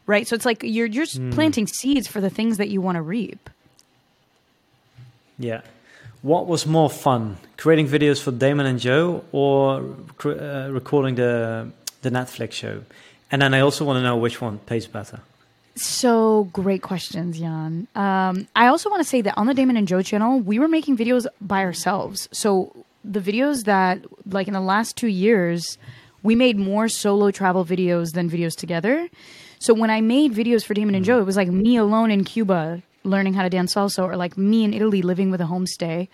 [0.06, 0.28] Right?
[0.28, 3.02] So it's like you're you're just planting seeds for the things that you want to
[3.02, 3.50] reap.
[5.40, 5.62] Yeah.
[6.22, 9.84] What was more fun, creating videos for Damon and Jo, or
[10.26, 12.82] uh, recording the the Netflix show?
[13.32, 15.22] And then I also want to know which one pays better.
[15.76, 17.88] So great questions, Jan.
[17.96, 20.70] Um, I also want to say that on the Damon and Jo channel, we were
[20.70, 22.30] making videos by ourselves.
[22.32, 22.72] So
[23.12, 24.00] the videos that,
[24.32, 25.78] like in the last two years,
[26.24, 29.10] we made more solo travel videos than videos together.
[29.60, 31.08] So when I made videos for Damon and mm.
[31.08, 34.36] Jo, it was like me alone in Cuba learning how to dance salsa, or like
[34.36, 36.08] me in Italy living with a homestay.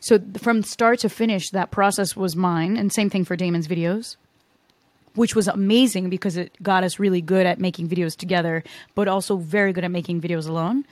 [0.00, 4.16] So from start to finish, that process was mine, and same thing for Damon's videos
[5.14, 8.64] which was amazing because it got us really good at making videos together,
[8.94, 10.84] but also very good at making videos alone.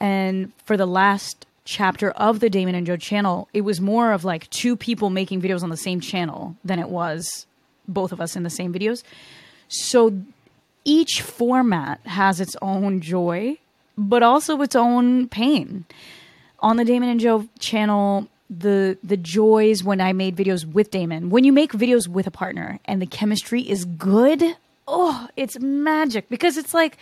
[0.00, 4.24] And for the last chapter of the Damon and Jo channel, it was more of
[4.24, 7.46] like two people making videos on the same channel than it was
[7.86, 9.04] both of us in the same videos.
[9.68, 10.20] So
[10.84, 13.58] each format has its own joy,
[13.96, 15.84] but also its own pain.
[16.58, 21.30] On the Damon and Jo channel, the the joys when I made videos with Damon.
[21.30, 24.56] When you make videos with a partner and the chemistry is good,
[24.88, 26.96] oh, it's magic because it's like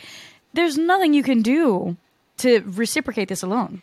[0.52, 1.96] there's nothing you can do
[2.38, 3.82] to reciprocate this alone.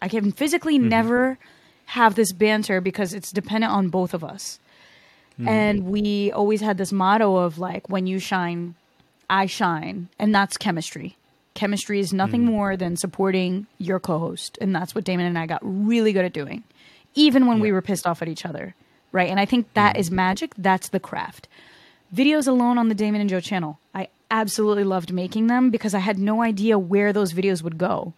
[0.00, 0.88] I can physically mm-hmm.
[0.88, 1.38] never
[1.86, 4.58] have this banter because it's dependent on both of us.
[5.34, 5.48] Mm-hmm.
[5.48, 8.74] And we always had this motto of like when you shine,
[9.28, 11.16] I shine, and that's chemistry.
[11.54, 12.52] Chemistry is nothing mm-hmm.
[12.52, 16.32] more than supporting your co-host, and that's what Damon and I got really good at
[16.32, 16.64] doing,
[17.14, 18.74] even when we were pissed off at each other,
[19.12, 19.30] right?
[19.30, 20.52] And I think that is magic.
[20.58, 21.48] That's the craft.
[22.14, 25.98] Videos alone on the Damon and Jo channel, I absolutely loved making them because I
[25.98, 28.12] had no idea where those videos would go.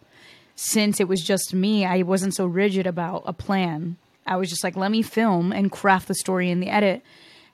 [0.61, 3.97] Since it was just me, I wasn't so rigid about a plan.
[4.27, 7.01] I was just like, let me film and craft the story in the edit.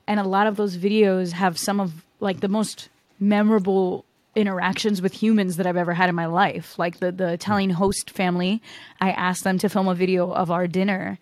[0.06, 2.88] And a lot of those videos have some of like the most
[3.20, 6.78] memorable interactions with humans that I've ever had in my life.
[6.78, 8.62] Like the the Italian host family,
[9.02, 11.18] I asked them to film a video of our dinner.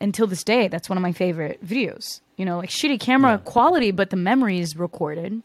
[0.00, 2.20] Until this day, that's one of my favorite videos.
[2.36, 5.42] You know, like shitty camera quality, but the memory is recorded.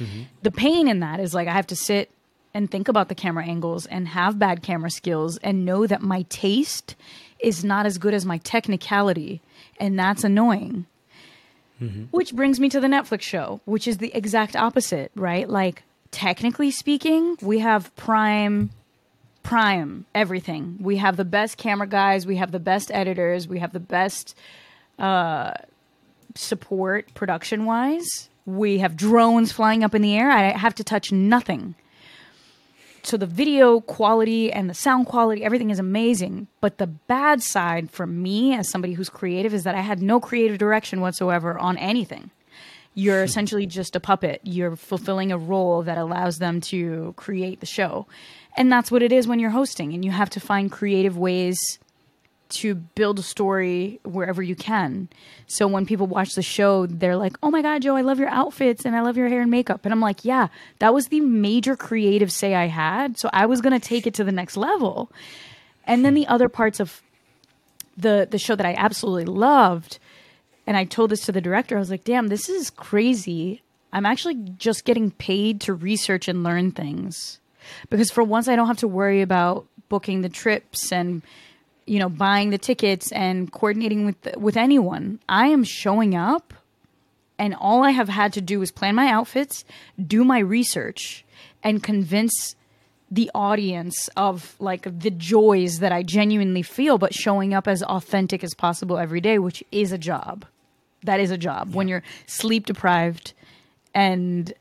[0.00, 0.22] Mm-hmm.
[0.42, 2.10] The pain in that is like I have to sit
[2.52, 6.22] and think about the camera angles and have bad camera skills and know that my
[6.28, 6.96] taste
[7.38, 9.40] is not as good as my technicality.
[9.78, 10.86] And that's annoying.
[12.10, 15.48] Which brings me to the Netflix show, which is the exact opposite, right?
[15.48, 18.68] Like, technically speaking, we have prime,
[19.42, 20.76] prime everything.
[20.80, 24.36] We have the best camera guys, we have the best editors, we have the best
[24.98, 25.54] uh,
[26.34, 28.28] support production wise.
[28.44, 30.30] We have drones flying up in the air.
[30.30, 31.74] I have to touch nothing.
[33.02, 36.48] So the video quality and the sound quality, everything is amazing.
[36.60, 40.20] But the bad side for me as somebody who's creative is that I had no
[40.20, 42.30] creative direction whatsoever on anything.
[42.94, 44.40] You're essentially just a puppet.
[44.44, 48.06] You're fulfilling a role that allows them to create the show.
[48.56, 49.94] And that's what it is when you're hosting.
[49.94, 51.58] And you have to find creative ways
[52.50, 55.08] to build a story wherever you can.
[55.46, 58.28] So when people watch the show, they're like, "Oh my god, Jo, I love your
[58.28, 60.48] outfits and I love your hair and makeup." And I'm like, "Yeah,
[60.78, 64.14] that was the major creative say I had, so I was going to take it
[64.14, 65.10] to the next level."
[65.86, 67.02] And then the other parts of
[67.96, 69.98] the the show that I absolutely loved,
[70.66, 73.62] and I told this to the director, I was like, "Damn, this is crazy.
[73.92, 77.38] I'm actually just getting paid to research and learn things."
[77.88, 81.22] Because for once I don't have to worry about booking the trips and
[81.90, 85.18] you know buying the tickets and coordinating with with anyone.
[85.28, 86.54] I am showing up
[87.36, 89.64] and all I have had to do is plan my outfits,
[90.00, 91.24] do my research
[91.64, 92.54] and convince
[93.10, 98.44] the audience of like the joys that I genuinely feel but showing up as authentic
[98.44, 100.44] as possible every day, which is a job.
[101.02, 103.32] That is a job when you're sleep deprived
[103.94, 104.52] and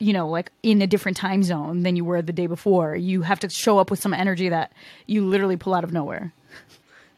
[0.00, 2.96] you know, like in a different time zone than you were the day before.
[2.96, 4.72] You have to show up with some energy that
[5.06, 6.32] you literally pull out of nowhere.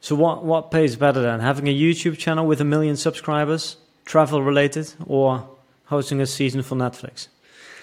[0.03, 4.43] So what what pays better than having a YouTube channel with a million subscribers, travel
[4.43, 5.49] related, or
[5.85, 7.29] hosting a season for Netflix?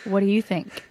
[0.03, 0.84] What do you think?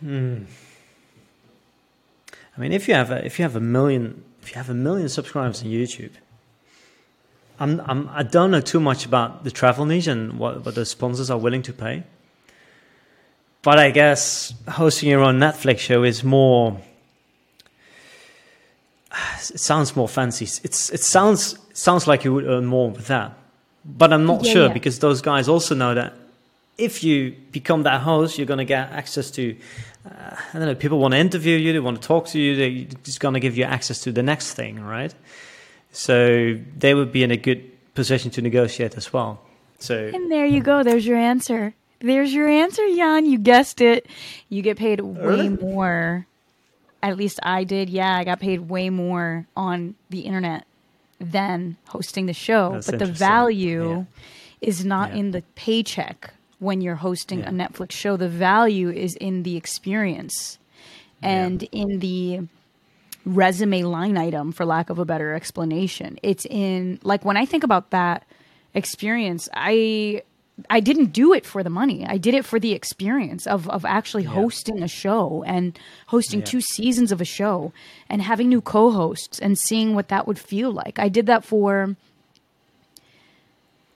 [0.00, 0.44] Hmm.
[2.54, 4.74] I mean, if you have a, if you have a million if you have a
[4.74, 6.12] million subscribers on YouTube,
[7.58, 10.84] I'm, I'm I don't know too much about the travel niche and what what the
[10.84, 12.04] sponsors are willing to pay.
[13.62, 16.78] But I guess hosting your own Netflix show is more.
[19.50, 20.44] It sounds more fancy.
[20.64, 23.32] It's it sounds sounds like you would earn more with that,
[23.84, 24.72] but I'm not Yeah, sure yeah.
[24.72, 26.12] because those guys also know that
[26.76, 29.56] if you become that host, you're going to get access to.
[30.06, 30.74] Uh, I don't know.
[30.74, 31.72] People want to interview you.
[31.72, 32.54] They want to talk to you.
[32.56, 35.14] They're just going to give you access to the next thing, right?
[35.92, 37.62] So they would be in a good
[37.94, 39.40] position to negotiate as well.
[39.80, 40.82] So And there you go.
[40.82, 41.74] There's your answer.
[42.00, 43.26] There's your answer, Jan.
[43.26, 44.06] You guessed it.
[44.48, 46.26] You get paid way more.
[47.02, 47.90] At least I did.
[47.90, 50.64] Yeah, I got paid way more on the internet
[51.20, 52.72] than hosting the show.
[52.72, 54.04] That's but the value Yeah.
[54.60, 55.18] is not Yeah.
[55.18, 57.48] in the paycheck when you're hosting Yeah.
[57.50, 58.16] a Netflix show.
[58.16, 60.58] The value is in the experience
[61.22, 62.40] and in the
[63.24, 67.62] resume line item for lack of a better explanation it's in like when i think
[67.62, 68.24] about that
[68.72, 70.22] experience i
[70.70, 73.84] i didn't do it for the money i did it for the experience of of
[73.84, 75.78] actually hosting a show and
[76.08, 76.46] hosting Yeah.
[76.46, 77.72] two seasons of a show
[78.08, 81.96] and having new co-hosts and seeing what that would feel like i did that for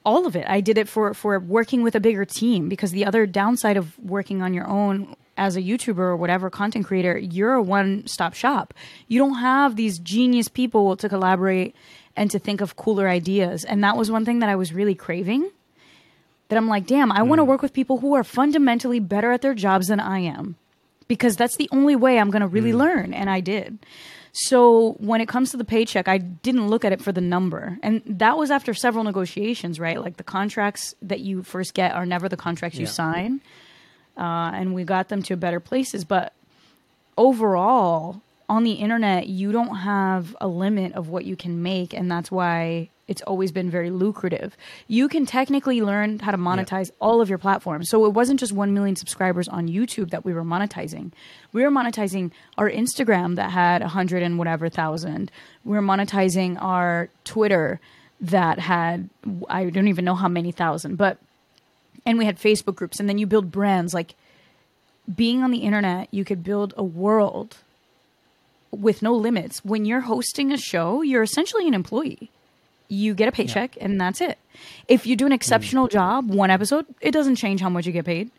[0.05, 0.45] all of it.
[0.49, 3.97] I did it for for working with a bigger team because the other downside of
[3.99, 8.73] working on your own as a YouTuber or whatever content creator, you're a one-stop shop.
[9.07, 11.73] You don't have these genius people to collaborate
[12.17, 13.63] and to think of cooler ideas.
[13.63, 15.49] And that was one thing that I was really craving.
[16.53, 19.41] That I'm like, damn, I want to work with people who are fundamentally better at
[19.41, 20.55] their jobs than I am.
[21.07, 23.11] Because that's the only way I'm going to really learn.
[23.11, 23.79] And I did.
[24.33, 27.79] So when it comes to the paycheck, I didn't look at it for the number.
[27.81, 29.99] And that was after several negotiations, right?
[29.99, 33.41] Like the contracts that you first get are never the contracts you sign.
[34.15, 36.05] Uh, and we got them to better places.
[36.05, 36.33] But
[37.17, 41.93] overall, on the internet, you don't have a limit of what you can make.
[41.93, 44.55] And that's why it's always been very lucrative.
[44.87, 46.95] You can technically learn how to monetize yeah.
[47.01, 47.89] all of your platforms.
[47.89, 51.11] So it wasn't just 1 million subscribers on YouTube that we were monetizing.
[51.51, 55.31] We were monetizing our Instagram that had 100 and whatever thousand.
[55.65, 57.79] We were monetizing our Twitter
[58.21, 59.09] that had
[59.49, 61.17] I don't even know how many thousand, but
[62.05, 64.15] and we had Facebook groups and then you build brands like
[65.13, 67.57] being on the internet, you could build a world
[68.71, 69.65] with no limits.
[69.65, 72.31] When you're hosting a show, you're essentially an employee
[72.87, 73.85] you get a paycheck yeah.
[73.85, 74.37] and that's it.
[74.87, 75.91] If you do an exceptional mm.
[75.91, 78.29] job, one episode, it doesn't change how much you get paid.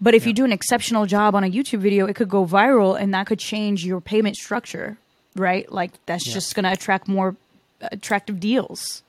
[0.00, 0.28] But if yeah.
[0.28, 3.26] you do an exceptional job on a YouTube video, it could go viral and that
[3.26, 4.98] could change your payment structure,
[5.34, 5.70] right?
[5.70, 6.34] Like that's yeah.
[6.34, 7.36] just going to attract more
[7.80, 9.02] attractive deals.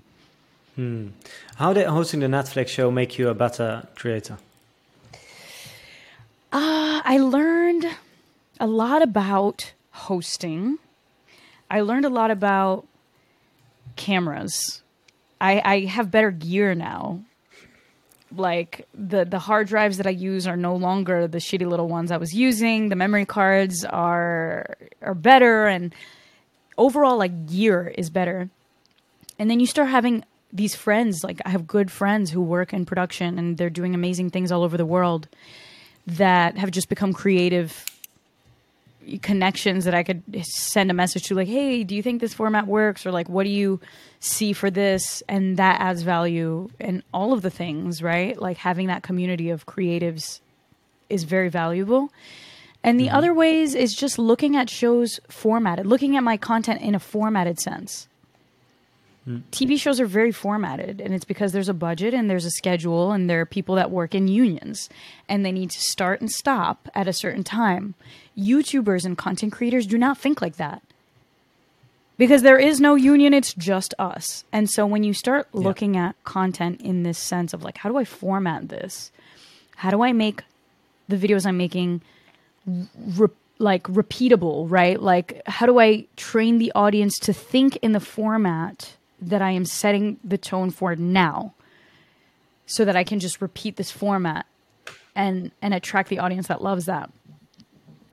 [0.75, 1.07] Hmm.
[1.55, 4.37] How did hosting the Netflix show make you a better creator?
[6.51, 7.87] Uh, I learned
[8.59, 10.77] a lot about hosting.
[11.69, 12.85] I learned a lot about
[13.97, 14.81] cameras.
[15.41, 17.23] I, I have better gear now.
[18.35, 22.11] Like the the hard drives that I use are no longer the shitty little ones
[22.11, 22.89] I was using.
[22.89, 25.95] The memory cards are are better and
[26.77, 28.49] overall like gear is better.
[29.39, 32.85] And then you start having these friends, like I have good friends who work in
[32.85, 35.29] production and they're doing amazing things all over the world
[36.05, 37.85] that have just become creative
[39.21, 42.67] connections that I could send a message to, like, hey, do you think this format
[42.67, 43.05] works?
[43.05, 43.79] Or like, what do you
[44.19, 45.23] see for this?
[45.27, 48.39] And that adds value and all of the things, right?
[48.39, 50.41] Like having that community of creatives
[51.09, 52.11] is very valuable.
[52.83, 53.15] And the mm-hmm.
[53.15, 57.59] other ways is just looking at shows formatted, looking at my content in a formatted
[57.59, 58.07] sense.
[59.27, 59.43] Mm.
[59.51, 63.11] TV shows are very formatted, and it's because there's a budget and there's a schedule,
[63.11, 64.89] and there are people that work in unions,
[65.27, 67.95] and they need to start and stop at a certain time.
[68.37, 70.81] YouTubers and content creators do not think like that
[72.17, 74.43] because there is no union, it's just us.
[74.51, 76.09] And so when you start looking yeah.
[76.09, 79.11] at content in this sense of like, how do I format this?
[79.75, 80.43] How do I make
[81.07, 82.01] the videos I'm making
[82.65, 83.27] re-
[83.59, 85.01] like repeatable, right?
[85.01, 89.65] Like, how do I train the audience to think in the format that I am
[89.65, 91.53] setting the tone for now
[92.65, 94.45] so that I can just repeat this format
[95.15, 97.09] and and attract the audience that loves that.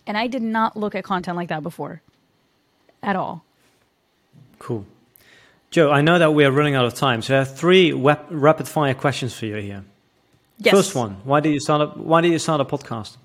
[0.07, 2.03] And I did not look at content like that before
[3.03, 3.45] at all.
[4.59, 4.87] Cool.
[5.71, 8.69] Jo, I know that we are running out of time, so I have three rapid
[8.69, 9.85] fire questions for you here.
[10.59, 10.75] Yes.
[10.75, 13.17] First one, why did you start a, why did you start a podcast?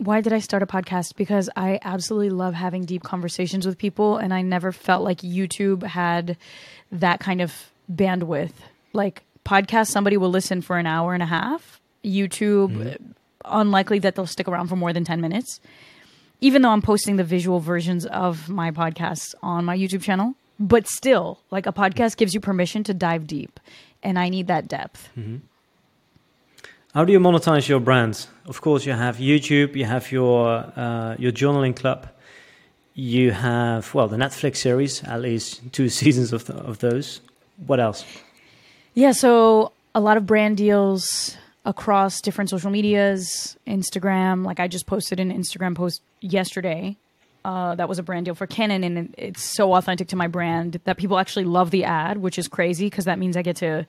[0.00, 1.14] Why did I start a podcast?
[1.14, 5.82] Because I absolutely love having deep conversations with people, and I never felt like YouTube
[5.82, 6.38] had
[6.90, 8.54] that kind of bandwidth.
[8.94, 11.82] Like podcast, somebody will listen for an hour and a half.
[12.02, 13.10] YouTube, mm-hmm.
[13.44, 15.60] unlikely that they'll stick around for more than ten minutes.
[16.40, 20.88] Even though I'm posting the visual versions of my podcasts on my YouTube channel, but
[20.88, 23.60] still, like a podcast gives you permission to dive deep,
[24.02, 25.10] and I need that depth.
[25.14, 25.36] Mm-hmm.
[26.94, 28.26] How do you monetize your brands?
[28.50, 32.08] Of course, you have YouTube, you have your uh, your journaling club,
[32.94, 37.20] you have well the Netflix series, at least two seasons of the, of those.
[37.68, 38.04] What else?
[38.94, 44.44] Yeah, so a lot of brand deals across different social medias, Instagram.
[44.44, 46.96] Like I just posted an Instagram post yesterday.
[47.44, 50.80] Uh, that was a brand deal for Canon, and it's so authentic to my brand
[50.86, 53.86] that people actually love the ad, which is crazy because that means I get to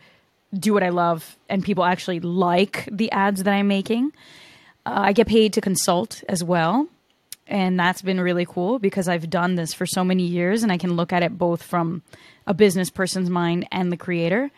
[0.53, 4.12] do what I love and people actually like the ads that I'm making.
[4.86, 6.88] Uh, I get paid to consult as well.
[7.47, 10.77] And that's been really cool because I've done this for so many years and I
[10.77, 12.01] can look at it both from
[12.47, 14.51] a business person's mind and the creator.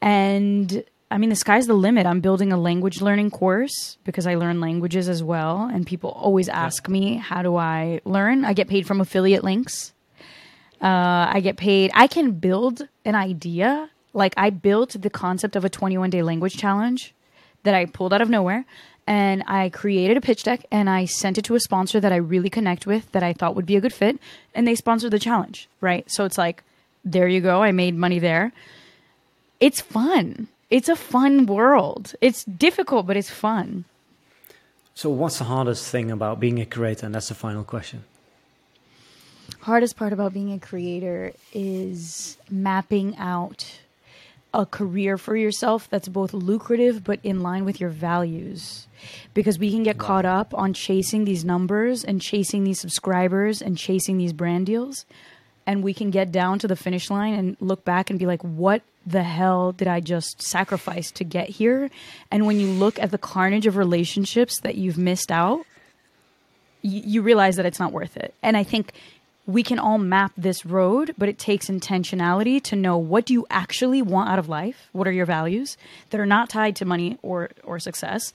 [0.00, 2.06] And I mean, the sky's the limit.
[2.06, 5.68] I'm building a language learning course because I learn languages as well.
[5.72, 8.44] And people always ask me, how do I learn?
[8.44, 9.92] I get paid from affiliate links.
[10.80, 11.90] Uh, I get paid.
[11.92, 16.56] I can build an idea like I built the concept of a 21 day language
[16.56, 17.14] challenge
[17.62, 18.64] that I pulled out of nowhere
[19.06, 22.16] and I created a pitch deck and I sent it to a sponsor that I
[22.16, 24.18] really connect with that I thought would be a good fit
[24.54, 26.08] and they sponsored the challenge, right?
[26.10, 26.62] So it's like
[27.04, 28.52] there you go, I made money there.
[29.58, 30.48] It's fun.
[30.70, 32.14] It's a fun world.
[32.20, 33.84] It's difficult but it's fun.
[34.94, 38.04] So what's the hardest thing about being a creator and that's the final question?
[39.60, 43.80] Hardest part about being a creator is mapping out
[44.54, 48.86] a career for yourself that's both lucrative but in line with your values.
[49.34, 50.06] Because we can get wow.
[50.06, 55.06] caught up on chasing these numbers and chasing these subscribers and chasing these brand deals.
[55.66, 58.42] And we can get down to the finish line and look back and be like,
[58.42, 61.90] what the hell did I just sacrifice to get here?
[62.30, 65.64] And when you look at the carnage of relationships that you've missed out,
[66.82, 68.34] you, you realize that it's not worth it.
[68.42, 68.92] And I think
[69.46, 73.46] we can all map this road, but it takes intentionality to know what do you
[73.50, 74.88] actually want out of life?
[74.92, 75.76] What are your values
[76.10, 78.32] that are not tied to money or or success?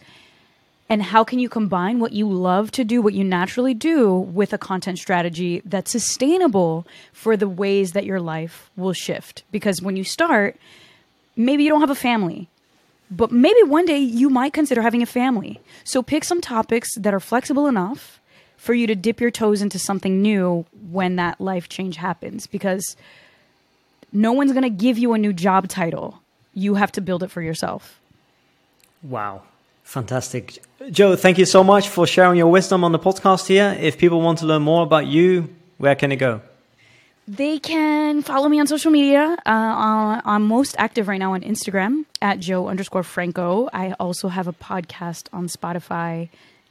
[0.89, 4.53] And how can you combine what you love to do, what you naturally do, with
[4.53, 9.43] a content strategy that's sustainable for the ways that your life will shift?
[9.51, 10.55] Because when you start,
[11.35, 12.47] maybe you don't have a family,
[13.11, 15.59] but maybe one day you might consider having a family.
[15.83, 18.16] So pick some topics that are flexible enough
[18.67, 22.97] for you to dip your toes into something new when that life change happens because
[24.11, 26.19] no one's going to give you a new job title.
[26.53, 27.97] You have to build it for yourself.
[29.01, 29.43] Wow.
[29.83, 30.61] Fantastic.
[30.91, 33.77] Jo, thank you so much for sharing your wisdom on the podcast here.
[33.79, 35.47] If people want to learn more about you,
[35.77, 36.41] where can they go?
[37.25, 39.37] They can follow me on social media.
[39.45, 43.69] Uh, I'm most active right now on Instagram at Jo underscore Franco.
[43.71, 46.27] I also have a podcast on Spotify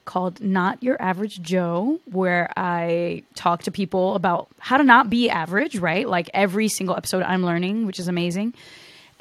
[0.07, 5.28] called Not Your Average Jo, where I talk to people about how to not be
[5.28, 6.09] average, right?
[6.09, 8.54] Like every single episode I'm learning, which is amazing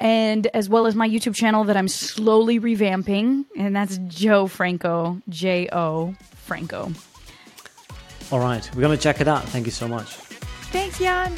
[0.00, 5.20] and as well as my YouTube channel that I'm slowly revamping, and that's Jo Franco,
[5.28, 6.14] J O
[6.44, 6.92] Franco.
[8.30, 9.44] All right, we're going to check it out.
[9.44, 10.14] Thank you so much.
[10.72, 11.32] Thanks, Jan.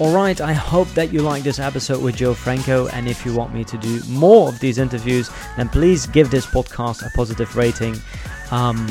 [0.00, 2.88] All right, I hope that you like this episode with Jo Franco.
[2.88, 6.46] And if you want me to do more of these interviews, then please give this
[6.46, 7.96] podcast a positive rating.
[8.50, 8.88] Um,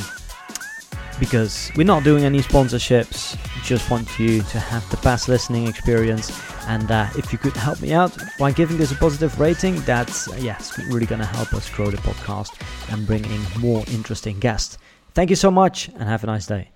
[1.20, 6.32] because we're not doing any sponsorships, just want you to have the best listening experience
[6.68, 10.30] and uh, if you could help me out by giving this a positive rating, that's,
[10.30, 12.60] uh, yes, really going to help us grow the podcast
[12.92, 14.78] and bring in more interesting guests.
[15.14, 16.73] Thank you so much and have a nice day.